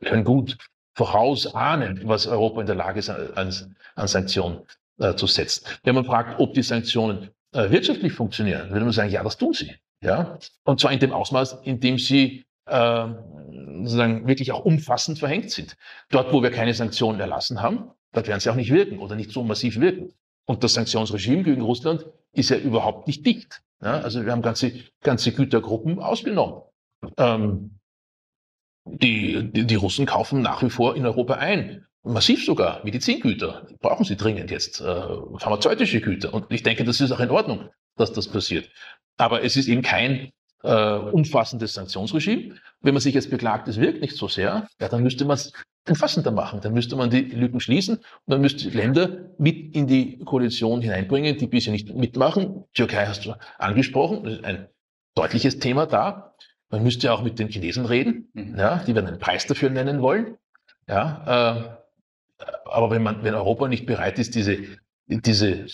können 0.05 0.23
gut 0.23 0.57
vorausahnen, 0.95 2.01
was 2.05 2.27
Europa 2.27 2.61
in 2.61 2.67
der 2.67 2.75
Lage 2.75 2.99
ist, 2.99 3.09
an, 3.09 3.75
an 3.95 4.07
Sanktionen 4.07 4.61
äh, 4.99 5.15
zu 5.15 5.27
setzen. 5.27 5.65
Wenn 5.83 5.95
man 5.95 6.05
fragt, 6.05 6.39
ob 6.39 6.53
die 6.53 6.63
Sanktionen 6.63 7.29
äh, 7.53 7.69
wirtschaftlich 7.71 8.13
funktionieren, 8.13 8.69
würde 8.69 8.85
man 8.85 8.93
sagen, 8.93 9.11
ja, 9.11 9.23
das 9.23 9.37
tun 9.37 9.53
sie. 9.53 9.75
Ja? 10.01 10.37
Und 10.63 10.79
zwar 10.79 10.91
in 10.91 10.99
dem 10.99 11.11
Ausmaß, 11.11 11.61
in 11.63 11.79
dem 11.79 11.97
sie 11.97 12.45
äh, 12.65 13.07
sozusagen 13.83 14.27
wirklich 14.27 14.51
auch 14.51 14.63
umfassend 14.63 15.19
verhängt 15.19 15.51
sind. 15.51 15.75
Dort, 16.09 16.31
wo 16.31 16.43
wir 16.43 16.51
keine 16.51 16.73
Sanktionen 16.73 17.19
erlassen 17.19 17.61
haben, 17.61 17.91
dort 18.13 18.27
werden 18.27 18.39
sie 18.39 18.49
auch 18.49 18.55
nicht 18.55 18.71
wirken 18.71 18.99
oder 18.99 19.15
nicht 19.15 19.31
so 19.31 19.43
massiv 19.43 19.79
wirken. 19.79 20.13
Und 20.45 20.63
das 20.63 20.73
Sanktionsregime 20.73 21.43
gegen 21.43 21.61
Russland 21.61 22.05
ist 22.33 22.49
ja 22.49 22.57
überhaupt 22.57 23.07
nicht 23.07 23.25
dicht. 23.25 23.61
Ja? 23.81 23.99
Also 23.99 24.25
wir 24.25 24.31
haben 24.31 24.41
ganze, 24.41 24.71
ganze 25.01 25.31
Gütergruppen 25.31 25.99
ausgenommen. 25.99 26.61
Ähm, 27.17 27.79
die, 28.85 29.51
die, 29.51 29.65
die 29.65 29.75
Russen 29.75 30.05
kaufen 30.05 30.41
nach 30.41 30.63
wie 30.63 30.69
vor 30.69 30.95
in 30.95 31.05
Europa 31.05 31.35
ein. 31.35 31.85
Massiv 32.09 32.43
sogar. 32.43 32.83
Medizingüter. 32.83 33.67
Brauchen 33.79 34.03
sie 34.03 34.15
dringend 34.15 34.49
jetzt. 34.49 34.81
Äh, 34.81 35.01
pharmazeutische 35.37 36.01
Güter. 36.01 36.33
Und 36.33 36.47
ich 36.49 36.63
denke, 36.63 36.83
das 36.83 37.01
ist 37.01 37.11
auch 37.11 37.19
in 37.19 37.29
Ordnung, 37.29 37.69
dass 37.97 38.11
das 38.11 38.27
passiert. 38.27 38.69
Aber 39.17 39.43
es 39.43 39.55
ist 39.55 39.67
eben 39.67 39.81
kein 39.81 40.31
äh, 40.63 40.93
umfassendes 40.95 41.73
Sanktionsregime. 41.75 42.55
Wenn 42.81 42.93
man 42.93 43.01
sich 43.01 43.13
jetzt 43.13 43.29
beklagt, 43.29 43.67
es 43.67 43.79
wirkt 43.79 44.01
nicht 44.01 44.15
so 44.15 44.27
sehr, 44.27 44.67
ja, 44.81 44.89
dann 44.89 45.03
müsste 45.03 45.25
man 45.25 45.35
es 45.35 45.53
umfassender 45.87 46.31
machen. 46.31 46.61
Dann 46.61 46.73
müsste 46.73 46.95
man 46.95 47.09
die 47.11 47.21
Lücken 47.21 47.59
schließen 47.59 47.97
und 47.97 48.03
dann 48.25 48.41
müsste 48.41 48.69
Länder 48.69 49.29
mit 49.37 49.75
in 49.75 49.87
die 49.87 50.19
Koalition 50.19 50.81
hineinbringen, 50.81 51.37
die 51.37 51.47
bisher 51.47 51.73
nicht 51.73 51.93
mitmachen. 51.93 52.63
Türkei 52.73 53.05
hast 53.05 53.25
du 53.25 53.35
angesprochen, 53.57 54.23
das 54.23 54.33
ist 54.33 54.45
ein 54.45 54.67
deutliches 55.15 55.59
Thema 55.59 55.85
da. 55.85 56.33
Man 56.71 56.83
müsste 56.83 57.13
auch 57.13 57.23
mit 57.23 57.39
den 57.39 57.49
Chinesen 57.49 57.85
reden. 57.85 58.29
Mhm. 58.33 58.55
Ja, 58.57 58.83
die 58.83 58.95
werden 58.95 59.07
einen 59.07 59.19
Preis 59.19 59.47
dafür 59.47 59.69
nennen 59.69 60.01
wollen. 60.01 60.37
Ja, 60.87 61.77
äh, 61.77 61.78
aber 62.65 62.91
wenn 62.91 63.03
man, 63.03 63.23
wenn 63.23 63.35
Europa 63.35 63.67
nicht 63.67 63.85
bereit 63.85 64.19
ist, 64.19 64.35
diese, 64.35 64.57
diese, 65.07 65.65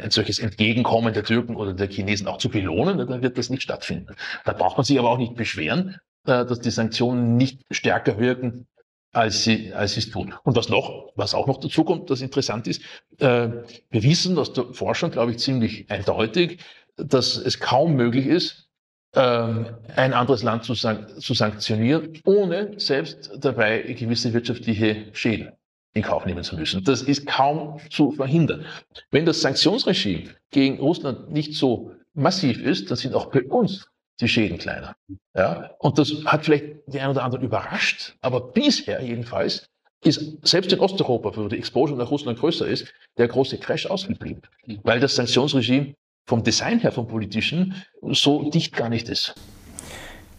ein 0.00 0.10
solches 0.10 0.38
Entgegenkommen 0.38 1.12
der 1.12 1.24
Türken 1.24 1.56
oder 1.56 1.74
der 1.74 1.88
Chinesen 1.88 2.28
auch 2.28 2.38
zu 2.38 2.48
belohnen, 2.48 2.98
dann 2.98 3.22
wird 3.22 3.38
das 3.38 3.50
nicht 3.50 3.62
stattfinden. 3.62 4.14
Da 4.44 4.52
braucht 4.52 4.76
man 4.76 4.84
sich 4.84 4.98
aber 4.98 5.10
auch 5.10 5.18
nicht 5.18 5.34
beschweren, 5.34 5.96
äh, 6.26 6.44
dass 6.44 6.60
die 6.60 6.70
Sanktionen 6.70 7.36
nicht 7.36 7.62
stärker 7.70 8.18
wirken, 8.18 8.66
als 9.12 9.44
sie, 9.44 9.72
als 9.72 9.94
sie 9.94 10.00
es 10.00 10.10
tun. 10.10 10.34
Und 10.44 10.56
was 10.56 10.68
noch, 10.68 11.12
was 11.16 11.34
auch 11.34 11.46
noch 11.46 11.58
dazu 11.58 11.84
kommt, 11.84 12.10
das 12.10 12.20
interessant 12.20 12.66
ist, 12.66 12.82
äh, 13.18 13.48
wir 13.90 14.02
wissen 14.02 14.38
aus 14.38 14.52
der 14.52 14.72
Forschung, 14.72 15.10
glaube 15.10 15.32
ich, 15.32 15.38
ziemlich 15.38 15.90
eindeutig, 15.90 16.60
dass 16.96 17.36
es 17.36 17.58
kaum 17.58 17.94
möglich 17.94 18.26
ist, 18.26 18.68
ähm, 19.14 19.66
ein 19.94 20.12
anderes 20.12 20.42
Land 20.42 20.64
zu, 20.64 20.74
zu 20.74 21.34
sanktionieren, 21.34 22.20
ohne 22.24 22.78
selbst 22.78 23.30
dabei 23.38 23.82
gewisse 23.82 24.32
wirtschaftliche 24.32 25.06
Schäden 25.12 25.52
in 25.94 26.02
Kauf 26.02 26.26
nehmen 26.26 26.42
zu 26.42 26.56
müssen. 26.56 26.84
Das 26.84 27.02
ist 27.02 27.26
kaum 27.26 27.80
zu 27.88 28.12
verhindern. 28.12 28.66
Wenn 29.10 29.24
das 29.24 29.40
Sanktionsregime 29.40 30.30
gegen 30.50 30.78
Russland 30.78 31.30
nicht 31.30 31.54
so 31.54 31.92
massiv 32.14 32.60
ist, 32.60 32.90
dann 32.90 32.96
sind 32.96 33.14
auch 33.14 33.26
bei 33.26 33.42
uns 33.44 33.88
die 34.20 34.28
Schäden 34.28 34.58
kleiner. 34.58 34.96
Ja? 35.34 35.70
Und 35.78 35.98
das 35.98 36.12
hat 36.24 36.44
vielleicht 36.44 36.64
die 36.86 37.00
einen 37.00 37.10
oder 37.10 37.24
anderen 37.24 37.44
überrascht, 37.44 38.16
aber 38.20 38.40
bisher 38.40 39.02
jedenfalls 39.02 39.68
ist 40.04 40.46
selbst 40.46 40.72
in 40.72 40.80
Osteuropa, 40.80 41.34
wo 41.34 41.48
die 41.48 41.56
Exposure 41.56 41.98
nach 41.98 42.10
Russland 42.10 42.38
größer 42.38 42.66
ist, 42.66 42.92
der 43.16 43.26
große 43.28 43.58
Crash 43.58 43.86
ausgeblieben, 43.86 44.42
weil 44.82 45.00
das 45.00 45.14
Sanktionsregime 45.16 45.94
vom 46.26 46.42
Design 46.42 46.78
her, 46.80 46.92
vom 46.92 47.06
politischen, 47.06 47.74
so 48.02 48.50
dicht 48.50 48.74
gar 48.74 48.88
nicht 48.88 49.08
ist. 49.08 49.34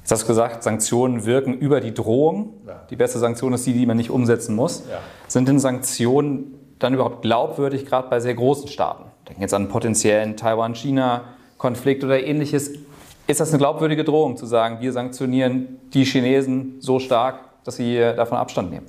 Jetzt 0.01 0.11
hast 0.11 0.23
du 0.23 0.27
gesagt, 0.27 0.61
Sanktionen 0.61 1.25
wirken 1.25 1.55
über 1.55 1.81
die 1.81 1.93
Drohung. 1.93 2.61
Ja. 2.67 2.85
Die 2.89 2.95
beste 2.95 3.17
Sanktion 3.17 3.53
ist 3.53 3.65
die, 3.65 3.73
die 3.73 3.87
man 3.87 3.97
nicht 3.97 4.11
umsetzen 4.11 4.55
muss. 4.55 4.83
Ja. 4.87 4.99
Sind 5.27 5.47
denn 5.47 5.59
Sanktionen 5.59 6.75
dann 6.79 6.93
überhaupt 6.93 7.21
glaubwürdig, 7.21 7.85
gerade 7.85 8.09
bei 8.09 8.19
sehr 8.19 8.35
großen 8.35 8.67
Staaten? 8.67 9.11
Denken 9.27 9.41
jetzt 9.41 9.53
an 9.53 9.63
einen 9.63 9.71
potenziellen 9.71 10.37
Taiwan-China-Konflikt 10.37 12.03
oder 12.03 12.23
ähnliches. 12.23 12.71
Ist 13.27 13.39
das 13.39 13.49
eine 13.49 13.57
glaubwürdige 13.57 14.03
Drohung 14.03 14.37
zu 14.37 14.45
sagen, 14.45 14.81
wir 14.81 14.91
sanktionieren 14.91 15.79
die 15.93 16.05
Chinesen 16.05 16.75
so 16.79 16.99
stark, 16.99 17.63
dass 17.63 17.77
sie 17.77 17.97
davon 17.97 18.37
Abstand 18.37 18.69
nehmen? 18.69 18.87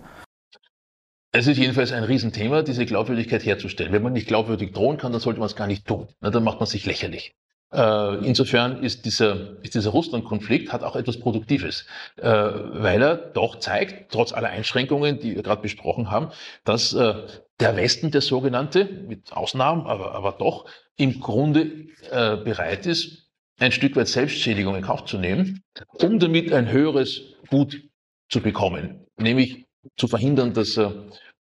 Es 1.33 1.47
ist 1.47 1.59
jedenfalls 1.59 1.93
ein 1.93 2.05
Riesenthema, 2.05 2.63
diese 2.63 2.87
Glaubwürdigkeit 2.87 3.45
herzustellen. 3.45 3.93
Wenn 3.93 4.03
man 4.03 4.13
nicht 4.13 4.27
glaubwürdig 4.27 4.73
drohen 4.73 4.97
kann, 4.97 5.13
dann 5.13 5.21
sollte 5.21 5.39
man 5.39 5.47
es 5.47 5.57
gar 5.57 5.67
nicht 5.67 5.87
tun. 5.87 6.09
dann 6.21 6.45
macht 6.45 6.61
man 6.61 6.67
sich 6.67 6.87
lächerlich. 6.87 7.35
Äh, 7.77 8.25
insofern 8.27 8.83
ist 8.83 9.05
dieser, 9.05 9.63
ist 9.63 9.75
dieser 9.75 9.91
Russland-Konflikt 9.91 10.73
hat 10.73 10.83
auch 10.83 10.97
etwas 10.97 11.21
Produktives, 11.21 11.85
äh, 12.17 12.23
weil 12.27 13.03
er 13.03 13.17
doch 13.17 13.59
zeigt, 13.59 14.11
trotz 14.13 14.33
aller 14.33 14.49
Einschränkungen, 14.49 15.21
die 15.21 15.37
wir 15.37 15.43
gerade 15.43 15.61
besprochen 15.61 16.11
haben, 16.11 16.31
dass 16.65 16.95
äh, 16.95 17.15
der 17.61 17.77
Westen, 17.77 18.11
der 18.11 18.23
sogenannte, 18.23 18.87
mit 18.87 19.31
Ausnahmen, 19.33 19.87
aber, 19.87 20.15
aber 20.15 20.33
doch 20.33 20.65
im 20.97 21.21
Grunde 21.21 21.87
bereit 22.11 22.87
ist, 22.87 23.29
ein 23.59 23.73
Stück 23.73 23.97
weit 23.97 24.09
Selbstschädigung 24.09 24.77
in 24.77 24.83
Kauf 24.83 25.05
zu 25.07 25.19
nehmen, 25.19 25.63
um 25.93 26.19
damit 26.19 26.53
ein 26.53 26.71
höheres 26.71 27.35
Gut 27.49 27.83
zu 28.31 28.41
bekommen, 28.41 29.07
nämlich 29.19 29.67
zu 29.97 30.07
verhindern, 30.07 30.53
dass, 30.53 30.79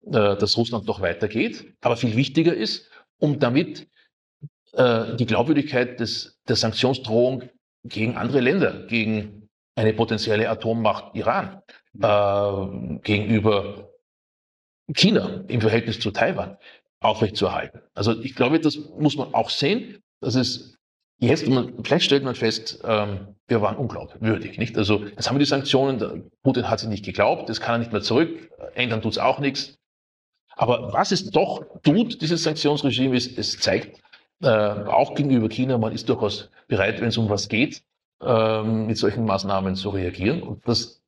dass 0.02 0.56
Russland 0.56 0.88
doch 0.88 1.00
weitergeht. 1.00 1.74
Aber 1.80 1.96
viel 1.96 2.14
wichtiger 2.16 2.54
ist, 2.54 2.88
um 3.18 3.40
damit 3.40 3.88
äh, 4.76 5.16
die 5.16 5.26
Glaubwürdigkeit 5.26 6.00
des, 6.00 6.40
der 6.48 6.56
Sanktionsdrohung 6.56 7.48
gegen 7.84 8.16
andere 8.16 8.40
Länder, 8.40 8.86
gegen 8.86 9.48
eine 9.76 9.92
potenzielle 9.92 10.48
Atommacht 10.48 11.14
Iran, 11.14 11.62
äh, 12.00 12.98
gegenüber 13.02 13.90
China 14.92 15.44
im 15.48 15.60
Verhältnis 15.60 16.00
zu 16.00 16.10
Taiwan 16.10 16.56
aufrechtzuerhalten. 17.00 17.80
Also 17.94 18.20
ich 18.20 18.34
glaube, 18.34 18.60
das 18.60 18.78
muss 18.98 19.16
man 19.16 19.34
auch 19.34 19.50
sehen, 19.50 20.02
dass 20.20 20.34
es 20.34 20.76
jetzt, 21.18 21.46
man, 21.48 21.84
vielleicht 21.84 22.06
stellt 22.06 22.24
man 22.24 22.34
fest, 22.34 22.80
ähm, 22.84 23.34
wir 23.46 23.60
waren 23.60 23.76
unglaubwürdig. 23.76 24.58
Nicht? 24.58 24.76
Also 24.78 25.04
jetzt 25.04 25.28
haben 25.28 25.36
wir 25.36 25.40
die 25.40 25.44
Sanktionen, 25.44 26.30
Putin 26.42 26.68
hat 26.68 26.80
sie 26.80 26.88
nicht 26.88 27.04
geglaubt, 27.04 27.48
das 27.48 27.60
kann 27.60 27.76
er 27.76 27.78
nicht 27.78 27.92
mehr 27.92 28.02
zurück, 28.02 28.50
ändern 28.74 29.02
tut 29.02 29.12
es 29.12 29.18
auch 29.18 29.38
nichts. 29.38 29.76
Aber 30.56 30.92
was 30.92 31.12
es 31.12 31.30
doch 31.30 31.64
tut, 31.82 32.22
dieses 32.22 32.44
Sanktionsregime, 32.44 33.16
ist, 33.16 33.36
es 33.38 33.58
zeigt, 33.58 34.00
äh, 34.42 34.48
auch 34.48 35.14
gegenüber 35.14 35.48
China, 35.48 35.78
man 35.78 35.92
ist 35.92 36.08
durchaus 36.08 36.50
bereit, 36.68 37.00
wenn 37.00 37.08
es 37.08 37.18
um 37.18 37.28
was 37.28 37.48
geht, 37.48 37.82
ähm, 38.20 38.86
mit 38.86 38.96
solchen 38.96 39.24
Maßnahmen 39.24 39.76
zu 39.76 39.90
reagieren. 39.90 40.42
Und 40.42 40.66
das 40.66 41.02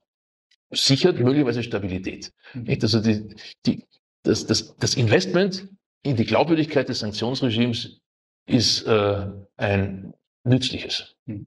sichert 0.70 1.18
möglicherweise 1.18 1.62
Stabilität. 1.62 2.32
Mhm. 2.54 2.78
Also 2.82 3.00
die, 3.00 3.34
die, 3.64 3.84
das, 4.22 4.46
das, 4.46 4.76
das 4.76 4.94
Investment 4.94 5.68
in 6.02 6.16
die 6.16 6.24
Glaubwürdigkeit 6.24 6.88
des 6.88 7.00
Sanktionsregimes 7.00 8.00
ist 8.46 8.86
äh, 8.86 9.26
ein 9.56 10.14
nützliches. 10.44 11.16
Mhm. 11.26 11.46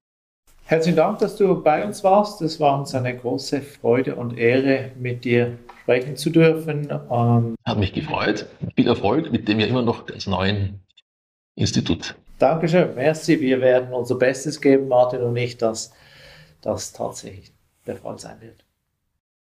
Herzlichen 0.66 0.98
Dank, 0.98 1.18
dass 1.18 1.36
du 1.36 1.64
bei 1.64 1.84
uns 1.84 2.04
warst. 2.04 2.44
Es 2.44 2.60
war 2.60 2.78
uns 2.78 2.94
eine 2.94 3.18
große 3.18 3.62
Freude 3.62 4.16
und 4.16 4.38
Ehre, 4.38 4.92
mit 5.00 5.26
dir 5.26 5.58
sprechen 5.82 6.16
zu 6.16 6.30
dürfen. 6.30 6.88
Ähm 7.10 7.56
Hat 7.66 7.80
mich 7.80 7.94
gefreut. 7.94 8.46
Viel 8.76 8.88
Erfolg 8.88 9.32
mit 9.32 9.48
dem 9.48 9.60
ja 9.60 9.66
immer 9.66 9.82
noch 9.82 10.06
ganz 10.06 10.28
neuen 10.28 10.82
Institut. 11.60 12.16
Dankeschön, 12.38 12.96
merci. 12.96 13.40
Wir 13.42 13.60
werden 13.60 13.94
unser 13.94 14.16
Bestes 14.16 14.62
geben, 14.62 14.88
Martin 14.88 15.22
und 15.22 15.36
ich, 15.36 15.58
dass 15.58 15.92
das 16.62 16.94
tatsächlich 16.94 17.52
der 17.86 17.98
Fall 17.98 18.18
sein 18.18 18.40
wird. 18.40 18.64